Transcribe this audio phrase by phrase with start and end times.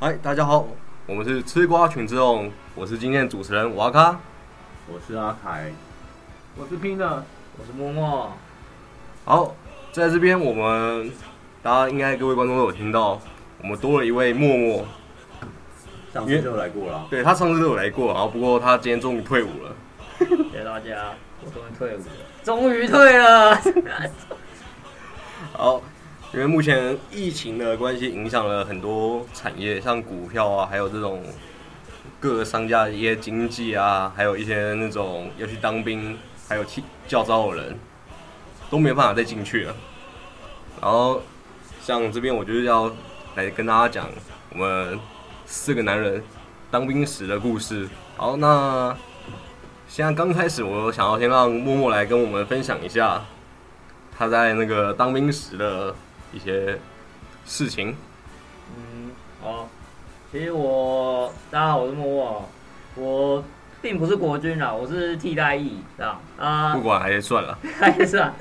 [0.00, 0.64] 嗨，大家好，
[1.06, 4.20] 我们是吃瓜群之众，我是今天的主持人瓦卡。
[4.86, 5.72] 我是阿凯，
[6.56, 7.24] 我是拼的，
[7.58, 8.32] 我是默默。
[9.24, 9.56] 好，
[9.90, 11.10] 在这边我们
[11.64, 13.20] 大家应该各位观众都有听到，
[13.60, 14.86] 我们多了一位默默，
[16.14, 17.04] 上次就来过了。
[17.10, 19.74] 对他上次都有来过，然后不过他今天终于退伍了。
[20.20, 21.12] 谢谢大家，
[21.44, 22.04] 我终于退伍了，
[22.44, 23.60] 终于退了。
[25.54, 25.82] 好，
[26.30, 31.22] 因为目前疫情的关系，影响了很多产业，像股票啊，还有这种
[32.20, 37.78] 各个商家的一些经济啊，还有一些那种要去当兵，还有去教招的人，
[38.68, 39.74] 都没办法再进去了。
[40.82, 41.22] 然后，
[41.80, 42.92] 像这边我就是要
[43.34, 44.06] 来跟大家讲
[44.50, 45.00] 我们
[45.46, 46.22] 四个男人
[46.70, 47.88] 当兵时的故事。
[48.18, 48.94] 好，那
[49.88, 53.24] 现在刚开始，我想要先让默默来跟我们分享一下
[54.16, 55.94] 他在那个当兵时的
[56.32, 56.78] 一些
[57.44, 57.96] 事情。
[58.76, 59.10] 嗯，
[59.42, 59.68] 好。
[60.30, 62.48] 其实我，大家好，我是默默。
[62.96, 63.44] 我
[63.80, 66.74] 并不是国军啦，我是替代役，这样啊。
[66.74, 68.34] 不管还是算了， 还是啊，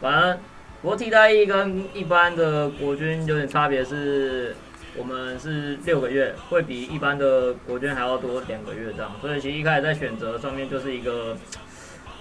[0.00, 0.38] 反正
[0.80, 4.54] 不过替代役跟一般的国军有点差别，是
[4.96, 9.10] 我们是六个月，会比一般的国军还要多两个月这样。
[9.20, 11.36] 所以其实一开始在选择上面就是一个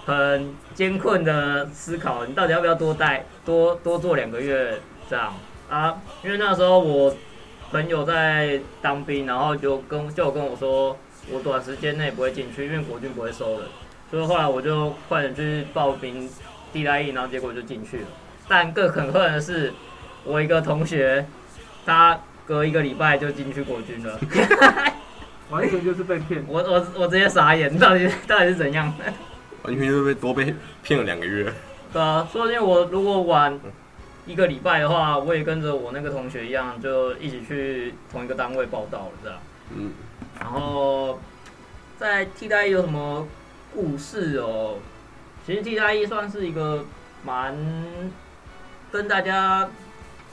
[0.05, 4.79] 很艰困的思考，你到底要不要多待多多做两个月
[5.13, 5.31] 这样
[5.69, 6.01] 啊？
[6.23, 7.15] 因为那时候我
[7.69, 10.97] 朋友在当兵，然后就跟就跟我说，
[11.29, 13.67] 我短时间内不会进去，因为国军不会收人。
[14.09, 16.27] 所以后来我就快点去报兵
[16.71, 18.07] 替代役，然后结果就进去了。
[18.47, 19.71] 但更可恨的是，
[20.23, 21.23] 我一个同学，
[21.85, 24.19] 他隔一个礼拜就进去国军了，
[25.51, 26.43] 完全就是被骗。
[26.47, 28.91] 我 我我直接傻眼，到底到底是怎样？
[29.61, 31.53] 完全就是被多被骗了两个月。
[31.93, 33.59] 对啊，说不定我如果晚
[34.25, 39.39] 一个礼拜的话，我也跟着我那个同学一样，就一起去同一个单位报道了，这样。
[39.75, 39.91] 嗯，
[40.39, 41.19] 然后
[41.97, 43.27] 在替代役有什么
[43.73, 44.77] 故事哦？
[45.45, 46.85] 其实替代役算是一个
[47.25, 47.53] 蛮
[48.91, 49.69] 跟大家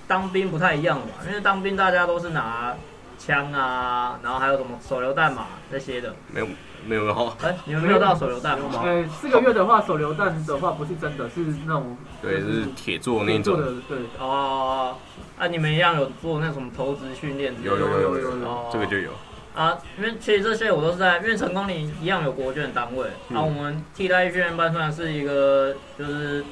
[0.06, 2.76] 当兵不太一样的嘛，因为当兵大家都是拿
[3.18, 6.14] 枪啊，然后还有什么手榴弹嘛那些的。
[6.32, 6.46] 没有
[6.86, 8.82] 没有哈，哎、你们没有到手榴弹吗？
[8.84, 13.42] 呃，四个月的话，手榴弹的话不是真的，是那种对，是铁做那种。
[13.42, 14.96] 做的，对，哦，
[15.38, 17.54] 啊，你们一样有做那种投掷训练？
[17.62, 19.10] 有有有有有有哦这个就有。
[19.54, 26.44] 啊，因为其实这些我都是在，因为成功岭一样有国军的单位，嗯啊，我们替代役训练班算是一个就是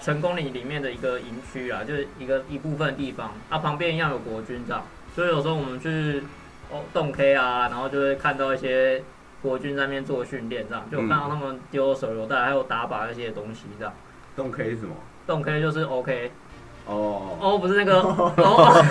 [0.00, 4.82] 成功岭里面的一个营区啊，就是一个一部分地方，啊，旁边一样有国军这样，
[5.14, 6.22] 所以有时候我们去
[6.70, 9.04] 哦洞 K 啊，然后就会看到一些
[9.42, 13.92] 国军在那边做训练这样，就看到他们丢手榴弹还有打靶那些东西这样，
[14.36, 14.94] 动 K 是什么？
[15.26, 16.30] 动 K 就是 OK，
[16.86, 18.84] 哦，哦，不是那个 哦哦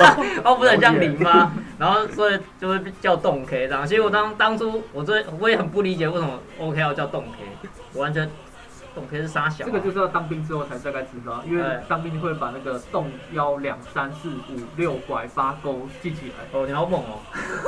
[0.44, 1.52] 哦，不是很像零吗？
[1.80, 3.86] 然后所以就会叫动 K 这样。
[3.88, 8.30] 其实我当当初我最我也很不理解为什么 OK 要叫动 K，我完全
[8.94, 9.68] 洞天是沙小、啊。
[9.68, 16.46] 这个就是要当兵之后才大概知道，因为对当兵会把那个洞幺两三四五六拐八勾记起来。
[16.52, 17.20] 哦，你好猛哦！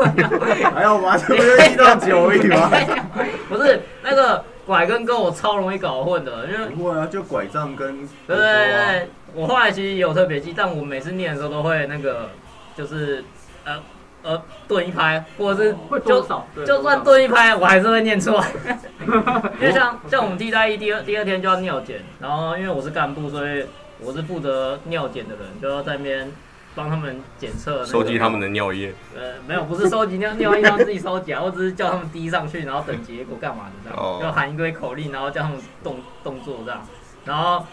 [0.73, 1.17] 还有吗？
[1.17, 2.69] 这不就一到九而已吗？
[3.49, 12.29] 不是那个拐跟勾我超容易搞混的，因为不会啊，就拐杖跟对对对对，我后来其实也有特别记，但我每次念的时候都会那个
[12.75, 13.23] 就是
[13.65, 13.79] 呃
[14.23, 15.75] 呃顿一拍，或者是
[16.05, 16.47] 就少？
[16.65, 18.79] 就算顿一拍，我还是会念错来。
[19.59, 23.65] 因为像像我们替代役第二第二天就要尿检，然后因为我是干部，所以
[23.99, 26.31] 我是负责尿检的人，就要在那边
[26.73, 28.93] 帮他们检测、那个，收集他们的尿液。
[29.15, 36.81] 呃没有，不是收集尿尿液，让自己收集啊，我只是叫他们滴上去，然后等结果干嘛的这样，哦就喊一堆口令，然后叫他们动动作这样，
[37.25, 37.65] 然后。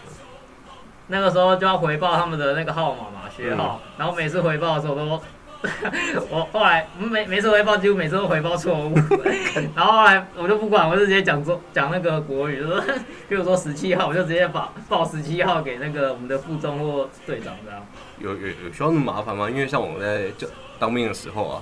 [1.07, 5.21] 那个时候就要回报他们的那个号码嘛，学号，然后每次回报的时候都，
[6.29, 8.95] 我后来每每次回报几乎每次都回报错误，
[9.75, 12.81] 然后后来我就不管，我就直接讲中讲那个国语，就说
[13.29, 17.85] 比如说十七号，我就直接把报十七号给那个我们的副中或队长这样。
[18.19, 19.49] 有有有需要那么麻烦吗？
[19.49, 20.47] 因为像我在就
[20.79, 21.61] 当兵的时候啊，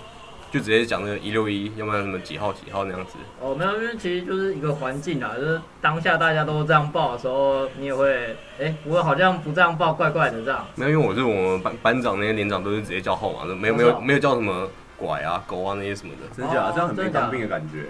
[0.52, 3.18] 就直接讲那个一六一，要不然什么几号几号那样子。
[3.40, 10.66] 哦，没有，因为其实就是一个环境啊，就是当下大家都这样报的时候，你也会，哎、我好像不这样报，怪怪的这样。
[10.76, 14.68] 没有，因为我是我们班班长那些连长都是直接叫号码的，没有没有没有叫什么
[14.98, 16.36] 拐啊狗啊那些什么的。
[16.36, 16.66] 真假？
[16.66, 17.86] 哦这样很没当兵的感觉。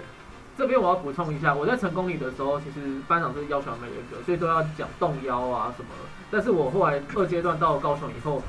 [0.58, 6.08] 这边我要补充一下，我在成功里的时候，其实班长是要求蛮严格，所以都要讲动腰啊什么的。
[6.30, 8.42] 但是我后来二阶段到了高雄以后，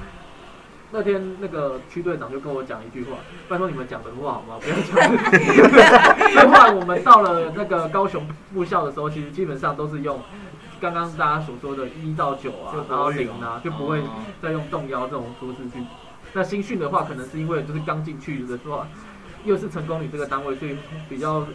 [0.91, 3.17] 那天那个区队长就跟我讲一句话
[3.47, 4.59] ：“拜托你们讲人话好吗？
[4.59, 4.85] 不要讲。”
[6.33, 10.19] 所以后来我们到了那个高雄部校的时候，其实基本上都是用
[10.81, 14.09] 刚刚大家所说的一到九啊然后零啊，就不会哦
[14.41, 15.83] 再用动摇这种方式去
[16.33, 18.87] 那新训的话，可能是因为就是刚进去的话，
[19.45, 20.77] 又是成功里这个单位，所以
[21.07, 21.45] 比较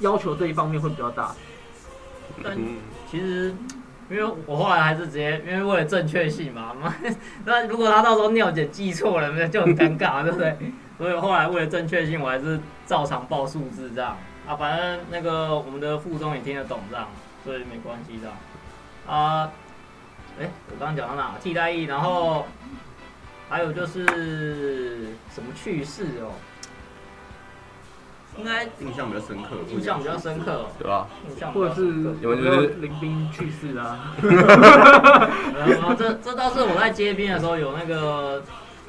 [0.00, 1.34] 要求这一方面会比较大。
[2.42, 2.76] 但嗯，
[3.10, 3.54] 其实，
[4.10, 6.94] 因为我后来还是直接，因为为了正确性嘛，妈，
[7.46, 10.56] 那如果他到时候尿检记错了，那就很尴尬，对不对？
[10.98, 14.16] 所以后来为了正确性，我还是照常报数字这样
[14.46, 17.08] 啊，反正那个我们的附中也听得懂这样，
[17.44, 18.36] 所以没关系这样
[19.06, 19.50] 啊。
[20.40, 21.34] 哎、我刚刚讲到哪？
[21.40, 22.44] 替代役，然后
[23.48, 26.32] 还有就是什么趣事哦？
[28.36, 31.06] 应该印象比较深刻，印象比较深刻哦，对吧？
[31.28, 31.86] 印象或者是。
[32.20, 34.12] 有没有没有就是林兵去世啊？
[35.66, 38.42] 然 后这这倒是我在接兵的时候有那个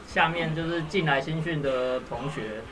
[0.07, 2.63] 下面就是进来新训的同学，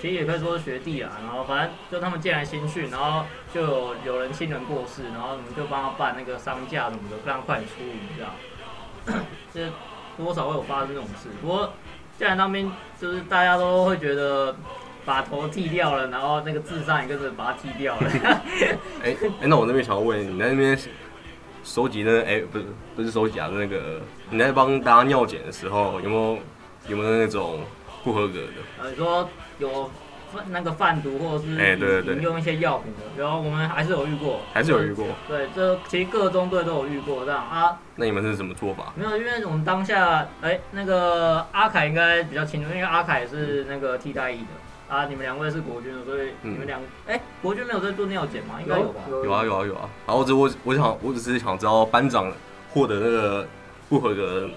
[0.00, 1.12] 其实也可以说是学弟啊。
[1.22, 3.24] 然后反正就他们进来新训，然后
[3.54, 9.24] 就有有人亲人过世，然后我们就帮他办那个丧假什么的，非常快点出营这样。
[9.54, 9.72] 这
[10.22, 11.30] 多少会有发生这种事。
[11.40, 11.72] 不过
[12.18, 12.70] 既然当兵
[13.00, 14.54] 就是大家都会觉得。
[15.10, 18.08] 把头剃掉了，然后那个智商也跟着把它剃掉了。
[19.02, 20.78] 哎、哎，那我那边想要问，你在那边
[21.64, 22.64] 收集那个哎、不是
[22.94, 26.38] 不是收集啊，那个你在帮大家尿检的时候，有没有
[26.86, 27.58] 有没有那种
[28.04, 28.52] 不合格的？
[28.80, 29.28] 呃，你说
[29.58, 29.90] 有
[30.32, 35.08] 贩那个贩毒或者是哎对对对用一些药品的，然后我们还是有遇过，还是有遇过？
[35.26, 38.92] 对，这其实各中队都有遇过这样啊，那你们是什么做法？
[38.94, 44.46] 没有，因为我们当下，哎、那个阿凯应该比较清楚，因为阿凯是那个替代役的
[44.90, 46.52] 啊，你们两位是国军的，所以嗯。
[46.54, 48.56] 你们两，哎、国军没有在做尿检吗？
[48.60, 49.00] 应该有吧？
[49.08, 49.88] 有啊有啊有啊。
[50.06, 52.30] 然后这我我想我只是想知道班长
[52.70, 53.46] 获得那个
[53.88, 54.48] 不合格的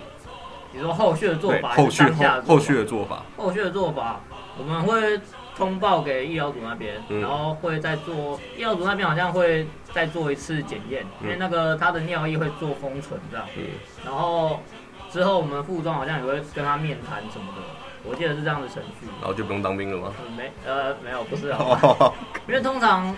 [0.74, 4.19] 你说后续的做法，后续后后续的做法，后续的做法，
[4.57, 5.21] 我们会
[5.56, 7.21] 通报给医疗组那边，嗯。
[7.21, 13.65] 然后会再做医疗组那边好像会再做一次检验，因为嗯那个他的尿液会做封存这样，嗯，
[14.03, 14.59] 然后
[15.12, 17.62] 之后我们副装好像也会跟他面谈什么的，
[18.04, 19.08] 我记得是这样的程序。
[19.20, 20.14] 然后就不用当兵了吗？
[20.26, 21.54] 嗯没呃没有不是
[22.48, 23.16] 因为通常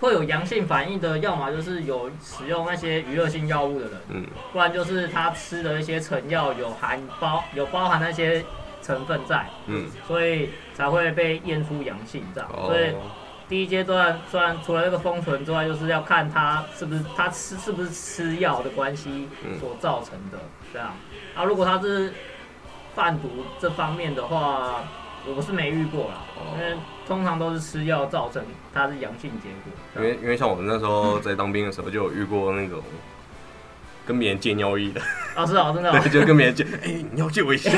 [0.00, 8.44] 会有阳性反应的，要么就是有使用那些娱乐性药物的人，嗯，不然就是他吃的一些成药有含包有包含那些
[8.82, 12.50] 成分在，嗯，所以才会被验出阳性这样。
[12.66, 13.00] 所以哦，
[13.48, 20.38] 第一阶段虽然除了这个封存之外，就是要看他是不是他吃是不是吃药的关系嗯所造成的
[20.72, 20.88] 这样。
[21.34, 22.12] 啊，如果他是
[22.96, 23.28] 贩毒
[23.60, 24.82] 这方面的话，
[25.26, 26.14] 我是没遇过啦，
[26.54, 30.02] 因为哦，通常都是吃药造成它是阳性结果。
[30.02, 32.82] 因为因为像我们那时候在当兵的时候，就有遇过那种
[34.06, 35.00] 跟别人借尿液的，
[35.34, 37.70] 啊是哦，真的哦、对，就跟别人借，哎、你要借我一下，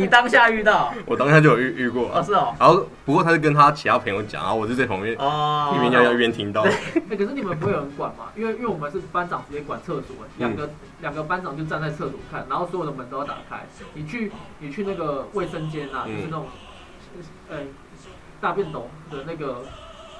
[0.00, 6.70] 你当下遇到 我当下就有遇遇过哦，是哦，然后不过他是跟他其他朋友讲，然后我是在旁边哦，一边尿尿一边听到，哎、
[7.16, 8.26] 可是你们不会有人管吗？
[8.36, 10.70] 因为因为我们是班长直接管厕所，两个、
[11.00, 13.66] 两个班长就站在厕所看，然后所有的门都要打开。
[13.94, 16.46] 你去你去那个卫生间啊，嗯就是那种，
[17.48, 17.58] 呃、
[18.40, 19.64] 大便斗的那个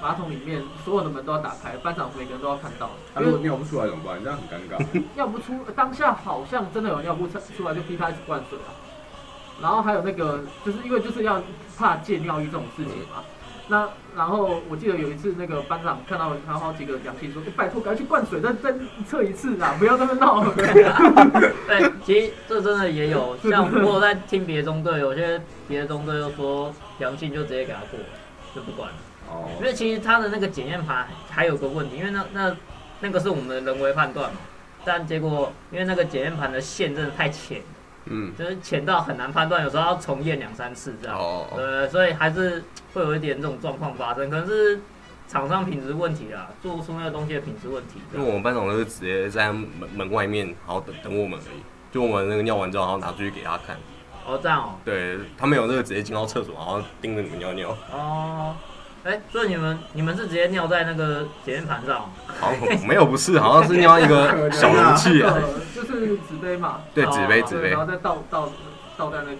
[0.01, 2.89] 马桶里面，所有的门都要打开，班长每个人都要看到。
[3.13, 4.23] 他如果尿不出来怎么办？
[4.23, 5.01] 这样很尴尬。
[5.15, 8.73] 尿不出，当下好像真的有尿不出出来，就逼他一直灌水啊。
[9.61, 11.41] 然后还有那个，就是因为就是要
[11.77, 13.23] 怕借尿液这种事情嘛。
[13.69, 18.73] 那然后我记得有一次，那个班长看到他好几个阳性，说：“欸拜托，赶快去灌水，再再
[19.05, 20.41] 测一次啦，不要在那边闹。
[21.67, 27.99] 对，其实这真的也有，像我有在听别的中队，有些别的中队就说阳性就直接给他过，
[28.55, 28.95] 就不管了。
[29.29, 32.55] 哦因，为其实他的那个检验盘还有个问题，因为那那
[33.01, 34.37] 那个是我们的人为判断嘛，
[34.85, 37.61] 但结果因为那个检验盘的线真的太浅，
[38.09, 41.17] 嗯，就是浅到很难判断，有时候要重验两三次这样。
[41.17, 44.79] 哦，对，所以还是会有一点这种状况发生，可能是
[45.27, 47.99] 厂商品质问题啦，做出那个东西的品质问题。
[48.13, 51.61] 因为我们班长都是直接在门门外面，然后等等我们而已，
[51.91, 53.75] 就我们那个尿完之后，然后拿出去给他看，
[54.25, 58.55] 哦，这样哦，对他们有那个直接进到厕所，然后盯着你们尿尿，哦，
[59.03, 62.09] 哎，所以你们你们是直接尿在那个检验盘上哦？
[62.39, 65.37] 好像没有不是，好像是尿一个 小容器啊，
[65.73, 68.49] 就是纸杯嘛，对，纸杯纸杯然，后再倒倒
[68.97, 69.37] 倒在那个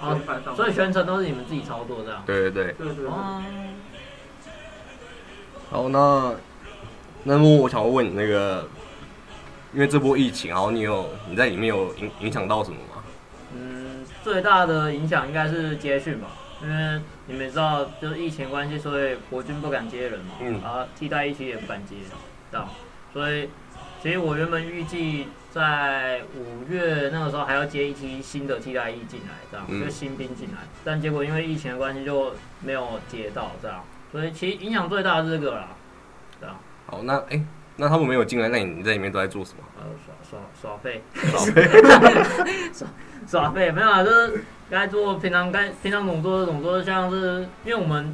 [0.00, 0.56] 哦盘上。
[0.56, 2.22] 所以全程都是你们自己操作这样。
[2.26, 2.74] 对对对。
[2.78, 3.06] 对对
[5.70, 6.34] 好，那
[7.24, 8.68] 那么我想要问你那个，
[9.72, 13.02] 因为这波疫情，然后你有你在里面有影影响到什么吗？
[13.54, 16.28] 嗯，最大的影响应该是接训吧，
[16.62, 20.62] 因为你们知道，就是疫情关系，所以国军不敢接人嘛，嗯。
[20.62, 21.96] 啊，替代役其实也不敢接，
[22.50, 22.68] 这样，
[23.12, 23.50] 所以
[24.02, 29.84] 其实我原本预计在五月那个时候还要接一批新的替代役进来，这样，嗯。
[29.84, 35.68] 就新兵进来，但结果因为疫情的关系就没有接到，这样，所以其实影响最大的是这个啦，
[36.40, 37.44] 这样，好，那哎、
[37.76, 39.64] 那他们没有进来，那你在里面都在做什么？
[39.78, 41.68] 呃，耍耍耍废，耍废。
[42.72, 42.88] 耍
[43.26, 48.12] 耍废，没有啊，就是该做平常该平常怎么做就怎么做，像是因为我们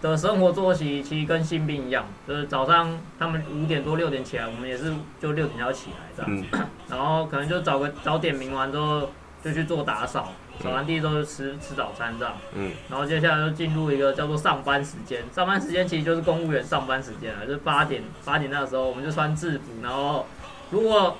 [0.00, 9.10] 的生活作息其实跟新兵一样，就是早上他们五点多六点起来，我们也是就六点要起来这样，嗯，然后可能就找个早点名完之后
[9.42, 10.32] 就去做打扫，
[10.62, 20.26] 扫完地之后就吃吃早餐这样，嗯，然后接下来就进入一个叫做上班时间，上班时间其实就是公务员上班时间啊，就是八点八点那个时候我们就穿制服，然后
[20.70, 21.16] 如果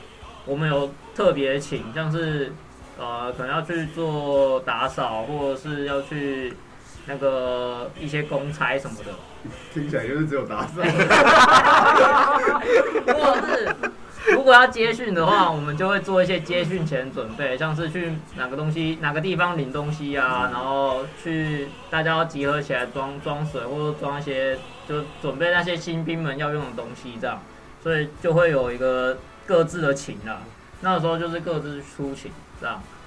[0.47, 2.53] 我们有特别请，像是
[2.99, 6.55] 呃可能要去做打扫，或者是要去
[7.07, 9.13] 那个一些公差什么的，
[9.73, 10.81] 听起来就是只有打扫。
[13.07, 13.77] 如果是
[14.33, 24.59] 如果要接训的话，我们就会做一些接训前准备，像是去哪个东西哪个地方领东西啊，然后去大家要集合起来装装水或者装一些
[24.89, 27.43] 就准备那些新兵们要用的东西这样，
[27.83, 30.41] 所以就会有一个各自的勤啦。
[30.81, 32.33] 那个时候就是各自出勤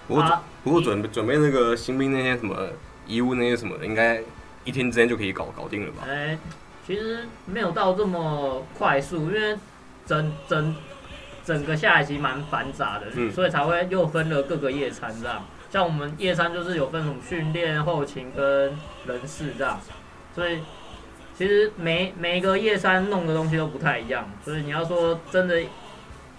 [0.07, 2.69] 不过啊不过准备准备那个新兵那些什么
[3.05, 4.21] 衣物那些什么的，应该
[4.63, 6.03] 一天之间就可以搞搞定了吧？
[6.07, 6.37] 哎、
[6.85, 9.57] 其实没有到这么快速，因为
[10.05, 10.75] 整整
[11.45, 15.45] 整个下来其实蛮繁杂的，嗯所以才会又分了各个夜餐这样。
[15.69, 19.79] 像我们夜餐就是有分什么训练、后勤跟人事这样，
[20.33, 20.59] 所以
[21.37, 25.61] 其实每每一个夜餐弄的东西都不太一样，所以你要说真的，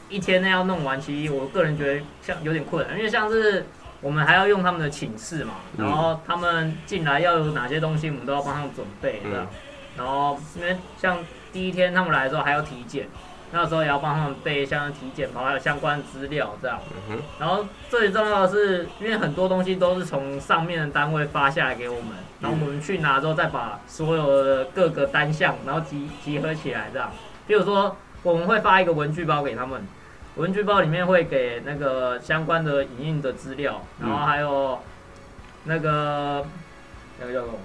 [0.09, 3.67] 一天内要弄完，其实我个人觉得像有点困难，因为像是
[4.01, 9.45] 我们还要用他们的寝室嘛，嗯然后他们进来要有哪些东西，我们都要帮他们准备这样。
[9.45, 9.57] 嗯
[9.97, 11.19] 然后因为像
[11.53, 13.09] 第一天他们来的时候还要体检，
[13.51, 16.79] 那时候也要帮他们备像体检包还有相关资料这样。
[17.11, 27.11] 嗯，然后最重要的是，因为很多东西都是从上面的单位发下来给我们，然后我们去拿之后再把所有的各个单项，然后集集合起来这样。
[27.49, 29.85] 比如说我们会发一个文具包给他们，
[30.39, 34.79] 文具包里面会给那个相关的影印的资料，然后还有
[35.65, 36.47] 那个
[37.21, 37.59] 那个叫什么？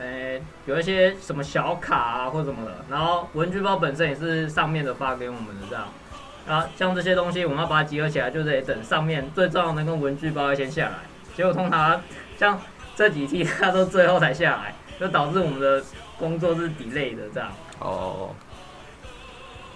[0.00, 5.88] 诶、有一些什么小卡啊或什么的，然后文具包本身也是上面的发给我们的这样。
[6.46, 10.94] 然后像这些东西，我们要把它集合起来，就得等上面最重要的那个文具包要先下来。
[11.36, 12.00] 结果通常
[12.38, 12.58] 像
[12.96, 15.82] 这几期它都最后才下来，就导致我们的
[16.18, 17.50] 工作是 delay 的这样。
[17.80, 18.30] 哦。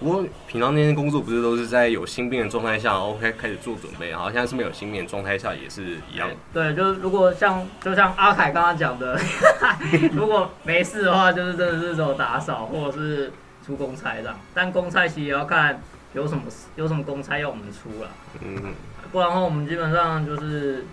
[0.02, 6.28] 不过平常那些工作不是都是在有新兵的状态下，然后开开始做准备，然后现在是没有新兵的状态下也是一样。
[6.52, 9.18] 对，就是如果像就像阿凯刚刚讲的，
[10.12, 13.32] 如果没事的话，就是真的是走打扫或者是
[13.64, 14.36] 出公差这样。
[14.52, 15.80] 但公差其实也要看
[16.14, 16.42] 有什么
[16.76, 18.10] 有什么公差要我们出了。
[18.40, 18.74] 嗯，
[19.12, 20.84] 不然的话，我们基本上就是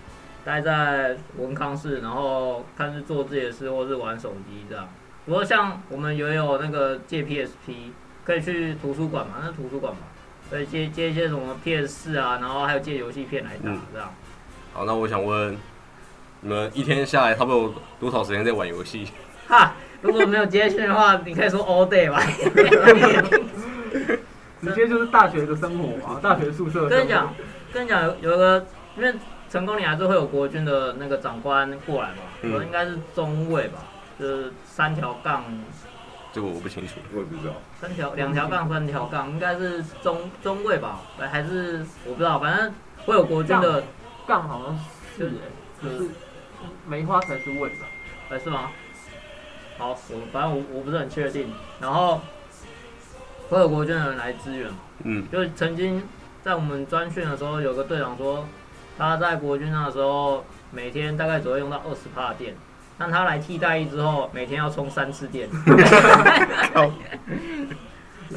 [0.44, 4.88] 待在文康室，然后看是做自己的事，或是玩手机这样。
[5.26, 7.92] 不过像我们也有那个借 PSP，
[8.30, 9.98] 可以去图书馆嘛，那是图书馆嘛，
[10.48, 14.14] 可以借借一些什么 PS 四啊，然后还有借游戏片来打嗯这样。
[14.72, 15.58] 好，那我想问，
[16.42, 19.08] 你们一天下来差不多有多少时间在玩游戏？
[19.48, 22.22] 哈，如果没有接训的话，你可以说 all day 吧。
[24.62, 26.88] 直接就是大学的生活嘛，大学宿舍。
[26.88, 27.34] 跟你讲，
[27.72, 28.64] 跟你讲，有有一个，
[28.96, 29.12] 因为
[29.50, 33.80] 成功里还是会有国军的那个长官过来嘛，嗯我应该是中尉吧，
[34.20, 35.42] 就是三条杠，
[36.32, 36.94] 这个我不清楚。
[37.12, 42.72] 我也不知道，三条两条杠三条杠，应该是中中位吧，还还是我不知道，反正
[43.04, 43.82] 会有国军的，
[44.26, 44.78] 杠好像
[45.16, 46.08] 是哎、可是
[46.86, 47.86] 梅花才是位吧？
[48.30, 48.70] 哎是吗？
[49.76, 52.20] 好，我反正我我不是很确定，然后
[53.48, 54.78] 会有国军的人来支援嘛。
[55.04, 56.02] 嗯，就是曾经
[56.42, 58.46] 在我们专训的时候，有个队长说，
[58.98, 62.54] 他在国军那的时候，每天大概只会用到二十帕电，
[63.00, 65.48] 但他来替代役之后，每天要充三次电。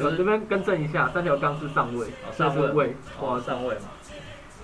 [0.00, 3.82] 我这边更正一下，三条杠是上位，哦上位位，哦，上位嘛，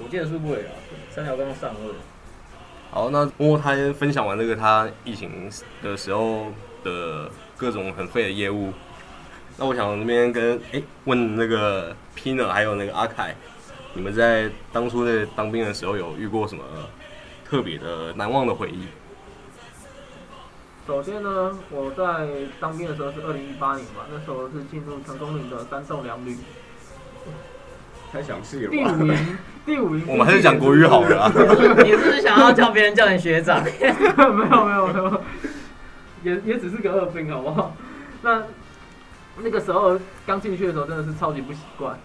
[0.03, 0.73] 我记得是位啊，
[1.11, 1.93] 三条杠上位。
[2.91, 5.51] 好，那默默他分享完这个他疫情
[5.83, 6.47] 的时候
[6.83, 8.73] 的各种很废的业务，
[9.59, 13.35] 那我想这边跟哎、问那个 Pina 还有那个阿凯，
[13.93, 16.65] 你们在当初在当兵的时候有遇过什么
[17.45, 18.87] 特别的难忘的回忆？
[20.91, 22.27] 首先呢，我在
[22.59, 26.37] 当兵的时候是二零一八年嘛，那时候是进入成功岭的三栋两旅
[28.11, 28.71] 太详细了？
[28.73, 30.05] 第五营， 第五营。
[30.09, 31.33] 我们还是讲国语好了啊。
[31.85, 33.63] 你是不是想要叫别人叫你学长？
[33.63, 33.71] 没
[34.27, 35.23] 有没有没有，
[36.25, 37.73] 也也只是个二兵好不好？
[38.23, 38.43] 那
[39.37, 41.97] 那个时候刚进去的时候真的是超级不习惯，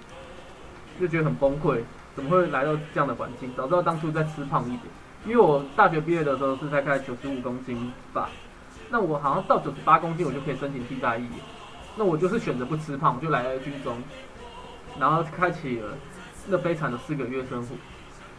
[1.00, 1.80] 就觉得很崩溃，
[2.15, 3.51] 怎么会来到这样的环境？
[3.58, 4.82] 早知道当初再吃胖一点，
[5.25, 8.30] 因为我大学毕业的时候是才开九十五公斤吧，
[8.89, 11.27] 那我好像到九十八公斤我就可以申请替代役，
[11.96, 13.98] 那我就是选择不吃胖，我就来了军中，
[15.00, 15.89] 然后开启了
[16.48, 17.75] 那悲惨的四个月生活。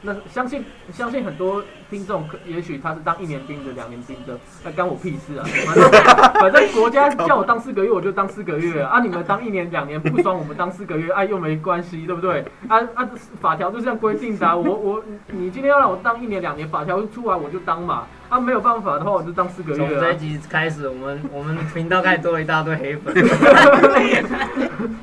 [0.03, 0.63] 那相信
[0.93, 5.45] 相信很多听众，可也许他是当一年兵的、两年兵的，那干我屁事啊！
[5.65, 5.91] 反正
[6.35, 9.01] 反正国家叫我当四个月，我就当四个月啊！
[9.01, 12.45] 你们当一年、两年不爽，我们当四个月，哎、又没关系，对不对？
[12.69, 13.09] 啊啊，
[13.41, 18.07] 法条就这样规定的、我我你今天要让我当一年、两年，法条出来我就当嘛。
[18.29, 20.17] 啊，没有办法的话，我就当四个月啊从这一。
[20.17, 23.15] 集开始，我们 我们频道开始多了一大堆黑粉。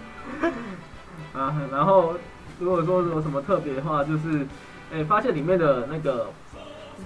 [1.33, 2.15] 啊，然后
[2.59, 4.45] 如果说有什么特别的话，就是，
[4.93, 6.27] 哎、发现里面的那个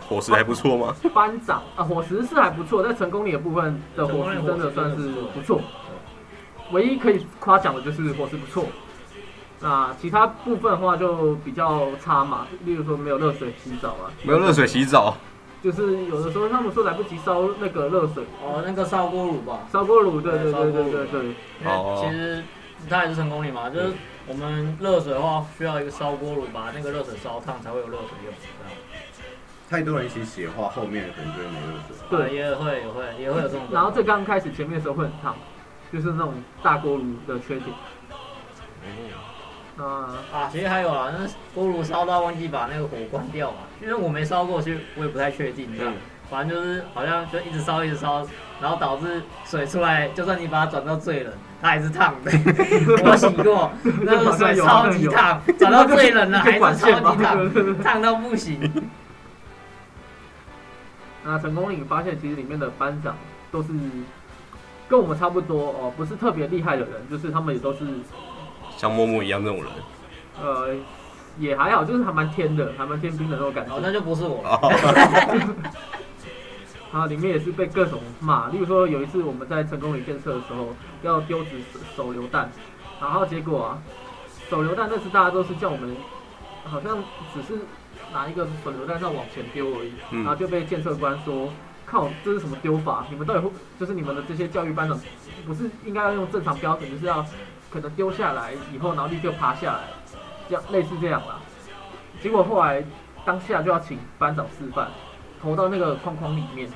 [0.07, 0.95] 伙食还不错吗？
[1.13, 5.61] 班长啊，伙食是还不错，在成功里的部分的伙食真的算是不错。
[6.71, 8.65] 唯一可以夸奖的就是伙食不错。
[9.59, 15.15] 那其他部分的话就比较差嘛，例如说没有热水洗澡啊，没有热水洗澡，
[15.63, 21.25] 就是有的时候他们说来不及烧那个热水，哦，那个烧锅炉吧，烧锅炉，对对对对对对，
[21.61, 22.43] 因为其实
[22.89, 23.93] 它也是成功率嘛，就是
[24.27, 28.77] 我们热水的话需要一个烧锅炉把那个热水烧烫才会有热水用，这样。
[29.69, 31.97] 太多人一起洗的话，后面可能就会没热水。
[32.09, 33.67] 对也会也会也会有这种。
[33.71, 35.35] 然后最刚开始前面的时候会很烫，
[35.91, 37.75] 就是那种大锅炉的缺点。
[39.77, 45.93] 那啊，其实还有啊，那锅炉烧到忘记把那个火关掉嘛，因为我没烧过，其实我也不太确定这样。
[46.29, 48.27] 反正就是好像就一直烧一直烧，
[48.59, 51.31] 然后导致水出来，就算你把它转到最冷，
[51.61, 52.31] 它还是烫的。
[53.05, 58.59] 我洗过，那个水超级烫， 转到最冷了还是超级烫，烫到不行。
[61.23, 63.15] 那成功岭发现，其实里面的班长
[63.51, 63.69] 都是
[64.89, 67.85] 跟我们差不多哦，不是特别厉害的人，就是他们也都是
[68.77, 69.73] 像默默一样那种人。
[70.41, 70.75] 呃，
[71.39, 73.79] 也还好，就是还蛮天的，还蛮天兵的那种感哦，觉。
[73.81, 74.49] 那就不是我了。
[74.61, 74.69] 哦，
[76.93, 81.59] 啊，里面也是被各种骂，例如说有一次我们在成功里建设的时候要丢掷
[81.95, 82.49] 手榴弹，
[83.01, 83.81] 然后结果啊，
[84.49, 85.97] 手榴弹那次大家都是叫我们，
[86.63, 87.03] 好像
[87.33, 87.59] 只是
[88.13, 91.49] 拿一个手榴弹这样往前丢而已，嗯然后就被建设官说，
[91.85, 93.05] 靠，这是什么丢法？
[93.09, 94.97] 你们到底会就是你们的这些教育班长，
[95.45, 97.25] 不是应该要用正常标准，就是要
[97.69, 99.83] 可能丢下来以后，然后立刻爬下来，
[100.49, 101.39] 这样类似这样啦。
[102.21, 102.83] 结果后来
[103.25, 104.87] 当下就要请班长示范，
[105.41, 106.69] 投到那个框框里面，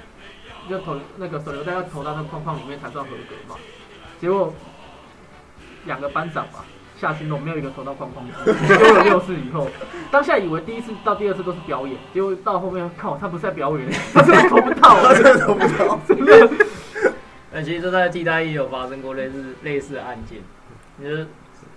[0.70, 3.56] 就投那个手榴弹要投到那个框框里面才算合格嘛。
[4.20, 4.54] 结果
[5.86, 6.64] 两个班长吧，
[7.00, 9.68] 下去弄没有一个投到框框里面，丢了六次以后，
[10.12, 16.00] 当下以为第一次到第二次都是表演，结果到后面靠他不是在表演，他真的投不到， 他真的投不到。
[16.08, 16.50] 真的。
[17.54, 20.40] 那其实这在替代也有发生过类似类似的案件，
[21.02, 21.28] 就是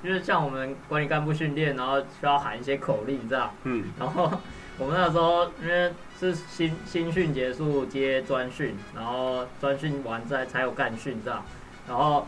[0.03, 4.31] 就是像我们管理干部训练，然后需要喊一些口令这样，嗯， 然后
[4.79, 11.45] 我们那时候因为是新新训结束接专训，然后专训完再才有干训这样，
[11.89, 12.27] 然后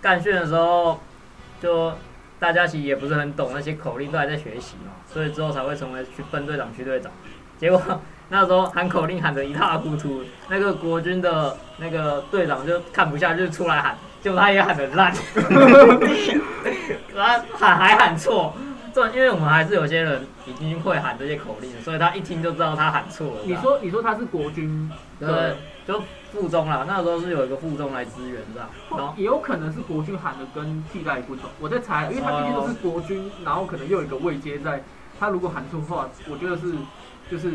[0.00, 1.00] 干训的时候
[1.60, 1.92] 就
[2.38, 7.10] 大家其实也不是很懂那些口令，都还在学习嘛，所以之后才会成为区分队长、区队长。
[7.58, 15.12] 结果那时候喊口令喊得一塌糊涂，那个国军的那个队长就看不下去出来喊，结果他也喊得烂，
[17.16, 18.54] 他喊还喊错。
[18.92, 23.36] 这因为我们还是有些人已经会喊这些口令，所以他一听就知道他喊错了。
[23.44, 34.82] 你说你说他是国军对的，，就附中啦，那时候是有一个附中来支援这样，然后也有可能是国军喊的跟替代不同，我在猜，因为他毕竟都是国军，然后可能又有一个位阶在，
[35.20, 36.74] 他如果喊错话，我觉得是
[37.30, 37.52] 就是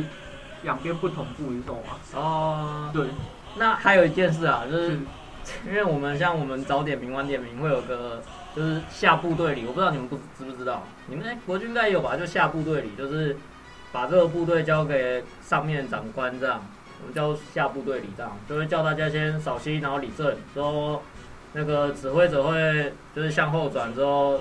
[0.63, 1.97] 两边不同步，你懂吗？
[2.15, 3.07] 哦，对，
[3.55, 4.97] 那还有一件事啊，就是是
[5.67, 8.21] 因为我们像我们早点名晚点名会有个
[8.55, 12.15] 就是下部队里，我不知道你们不知不知道，你们哎国军应该有吧？
[12.15, 13.35] 就下部队里，就是
[13.91, 16.65] 把这个部队交给上面长官这样，
[17.01, 21.01] 我们叫下部队里这样，就会叫大家先扫息，然后理政，之后
[21.53, 24.39] 那个指挥者会就是向后转之后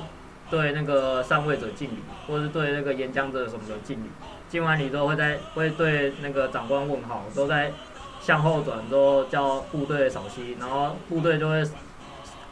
[0.49, 4.09] 对那个上位者敬礼，或者是对那个演讲者什么的敬礼。
[4.53, 7.73] 敬完礼之后会在会对那个长官问好，都在
[8.21, 11.65] 向后转之后叫部队扫息，然后部队就会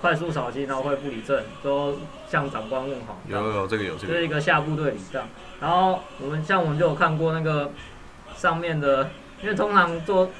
[0.00, 1.92] 快速扫息，然后会不理正，之后
[2.26, 3.20] 向长官问好。
[3.28, 5.28] 有有有这个有这个就是一个下部队礼这样。
[5.60, 7.70] 然后我们像我们就有看过那个
[8.34, 9.10] 上面的，
[9.42, 10.30] 因为通常做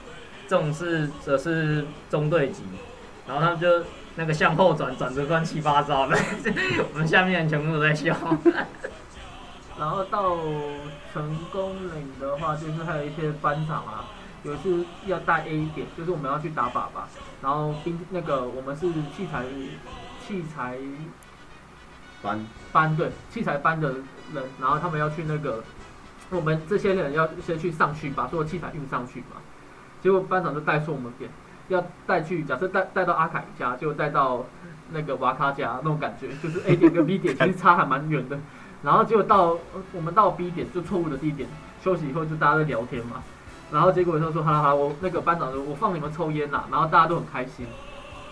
[0.48, 2.62] 这种事则是中队级，
[3.28, 3.84] 然后他们就
[4.16, 6.16] 那个向后转转的乱七八糟的，
[6.94, 8.16] 我们下面全部都在笑。
[9.78, 10.36] 然后到
[11.12, 14.04] 成功岭的话，就是还有一些班长啊，
[14.42, 17.08] 有一次要带 A 点，就是我们要去打靶吧，
[17.40, 19.44] 然后兵那个我们是器材
[20.26, 20.76] 器材
[22.22, 23.94] 班班对器材班的
[24.34, 25.62] 人，然后他们要去那个，
[26.30, 29.36] 我们这些人要先去上去把所有器材运上去嘛。
[30.02, 31.30] 结果班长就带错我们点，
[31.68, 34.44] 要带去，假设带带到阿凯家，就带到
[34.90, 38.38] 那个瓦卡家那种感觉，就是 A 点跟 B 点其实差还蛮远的。
[38.82, 41.48] 然后结果到呃我们到 B 点就错误的地点
[41.84, 43.22] 休息以后，就大家在聊天嘛。
[43.72, 47.66] 然后结果他说好了好了，我那个班长说我放你们抽烟啦，然后大家都很开心。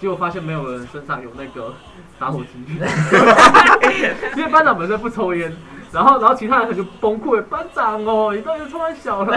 [0.00, 1.74] 结果发现没有人身上有那个
[2.20, 2.48] 打火机，
[4.36, 5.52] 因为班长本身不抽烟，
[5.90, 9.36] 然后然后其他人就崩溃，班长哦，你到底抽太小了，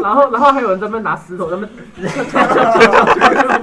[0.00, 2.72] 然后然后还有人在那边拿石头在那边敲敲敲
[3.04, 3.60] 敲敲，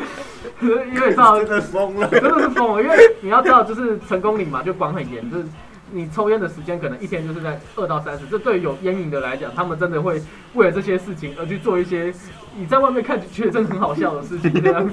[0.59, 2.05] 因为你知道真的疯了。
[2.09, 5.45] 真的是疯了，因为你要知道，就是成功岭嘛，就管很严，就是
[5.91, 10.21] 你抽烟的时间可能一天就是在二到三十，这对有烟瘾的来讲，他们真的会
[10.53, 12.13] 为了这些事情而去做一些
[12.55, 14.89] 你在外面看觉得真的很好笑的事情这样。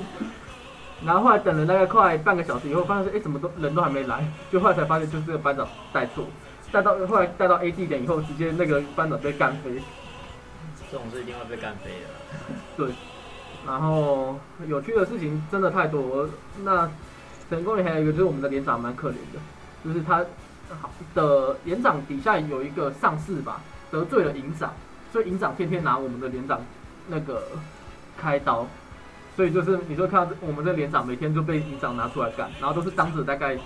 [1.05, 6.25] 然后后来等了大概快半个小时以后，发现说，哎，怎么都人都还没来，就后来才发现就是这个班长带错，
[6.73, 9.81] 带到后来带到 A 地点以后，直接那个班长被干飞。
[10.91, 12.57] 这种事一定会被干飞的。
[12.77, 12.89] 对，
[13.65, 16.29] 然后有趣的事情真的太多。
[16.65, 16.91] 那
[17.49, 19.39] 成功里还有一个就是我们的连长蛮可怜的，
[19.85, 20.25] 就是他
[21.15, 24.73] 的连长底下有一个上司吧，得罪了营长，
[25.13, 26.61] 所以营长天天拿我们的连长
[27.09, 27.43] 那个
[28.17, 28.67] 开刀，
[29.37, 33.57] 所以就是你说看到我们这连长每天就被营长拿出来干，然后都是当着大概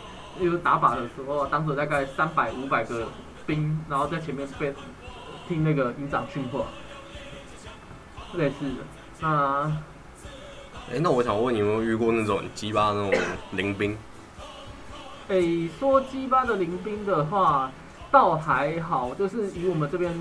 [0.41, 3.09] 就是打靶的时候，当着大概三百五百个
[3.47, 4.75] 兵，然后在前面被
[5.49, 6.67] 听那个营长训话。
[8.35, 8.77] 类似的。
[9.21, 9.71] 那
[10.91, 13.21] 哎、那我想问你有没有遇过那种鸡巴那种
[13.53, 13.97] 临兵？
[15.29, 17.71] 诶、说鸡巴的临兵的话，
[18.11, 20.13] 倒还好，就是以我们这边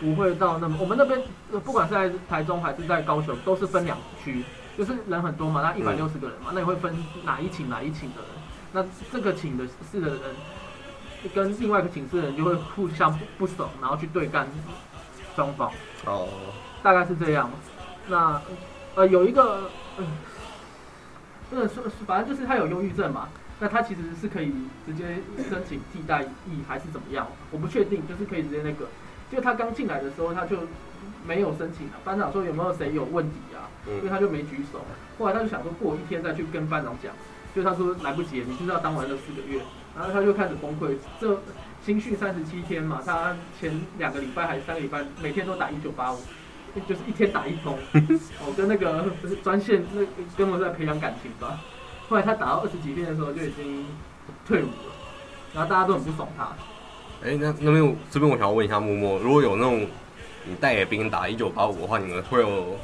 [0.00, 4.44] 不会到那么，我们那边呃不管是在台中还是在高雄，都是分两区，
[4.76, 6.94] 就是人很多嘛，那一百六十个人嘛，那你会分
[7.24, 8.30] 哪一寝哪一寝的人，
[8.72, 10.20] 那这个寝的室的人
[11.34, 14.46] 跟另外一个寝室的人就会互相不不爽，然后去对干
[15.34, 15.70] 双方。
[16.04, 16.28] 哦，
[16.82, 17.48] 大概是这样。
[18.08, 18.38] 那
[18.96, 20.06] 呃有一个，嗯，
[21.48, 23.28] 不能说，反正就是他有忧郁症嘛。
[23.64, 24.52] 那他其实是可以
[24.84, 25.04] 直接
[25.48, 27.26] 申请替代役还是怎么样？
[27.50, 28.90] 我不确定，就是可以直接那个。
[29.32, 30.58] 就他刚进来的时候，他就
[31.26, 31.96] 没有申请啊。
[32.04, 33.64] 班长说有没有谁有问题啊？
[33.86, 34.84] 因为嗯，他就没举手。
[35.18, 37.10] 后来他就想说过一天再去跟班长讲，
[37.56, 39.62] 就他说来不及了，你就是要当完这四个月。
[39.96, 40.96] 然后他就开始崩溃。
[41.18, 41.40] 这
[41.82, 46.18] 新训三十七天嘛，他前两个礼拜还是三个礼拜，每天都打一九八五，
[46.86, 47.78] 就是一天打一通。
[48.44, 49.06] 我 跟那个
[49.42, 50.00] 专线那
[50.36, 51.62] 根本是在培养感情吧。
[52.08, 53.86] 后来他打到二十几遍的时候就已经
[54.46, 54.92] 退伍了，
[55.54, 56.48] 然后大家都很不爽他。
[57.26, 59.86] 哎、那那边我这边我想要问一下默默，如果有那种
[60.44, 62.76] 你带给兵打一九八五的话，你们会有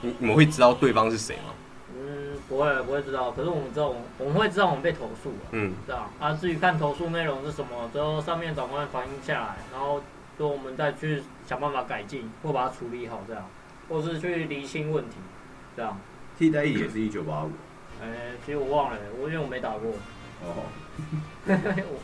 [0.00, 1.54] 你你们会知道对方是谁吗？
[1.94, 6.32] 嗯，不会不会知道，可是我们知道我们我们会知道我们被投诉了，嗯，这样啊。
[6.32, 10.00] 至于看投诉内容是什么，之后上面长官反映下来，然后
[10.38, 13.44] 就我们再去想办法改进或把它处理好，这样，
[13.88, 15.16] 或是去厘清问题，
[15.76, 15.98] 这样。
[16.38, 17.50] 替代役也是一九八五。
[18.02, 18.06] 哎、
[18.44, 19.90] 其实我忘了，我因为我没打过。
[20.44, 20.64] 哦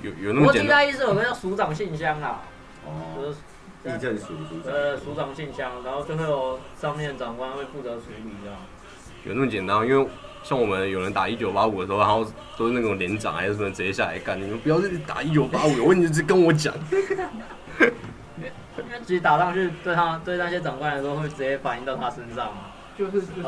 [0.03, 0.79] 有有那么简单？
[0.79, 2.41] 代役是有个叫署长信箱啦，
[2.85, 3.35] 就哦，
[3.83, 4.73] 是地震署署长。
[4.73, 8.59] 呃署长信箱，然后就会有上面长官会负责处理这样。
[9.25, 9.87] 有那么简单？
[9.87, 10.09] 因为
[10.43, 12.25] 像我们有人打一九八五的时候，然后
[12.57, 16.75] 都是那种连长还是什么直接下来干，你们不要是打一九八五，有问题就跟我讲。
[18.77, 22.71] 因为其实打上去对他对那些长官来说会直接反映到他身上嘛。
[22.97, 23.43] 就是就是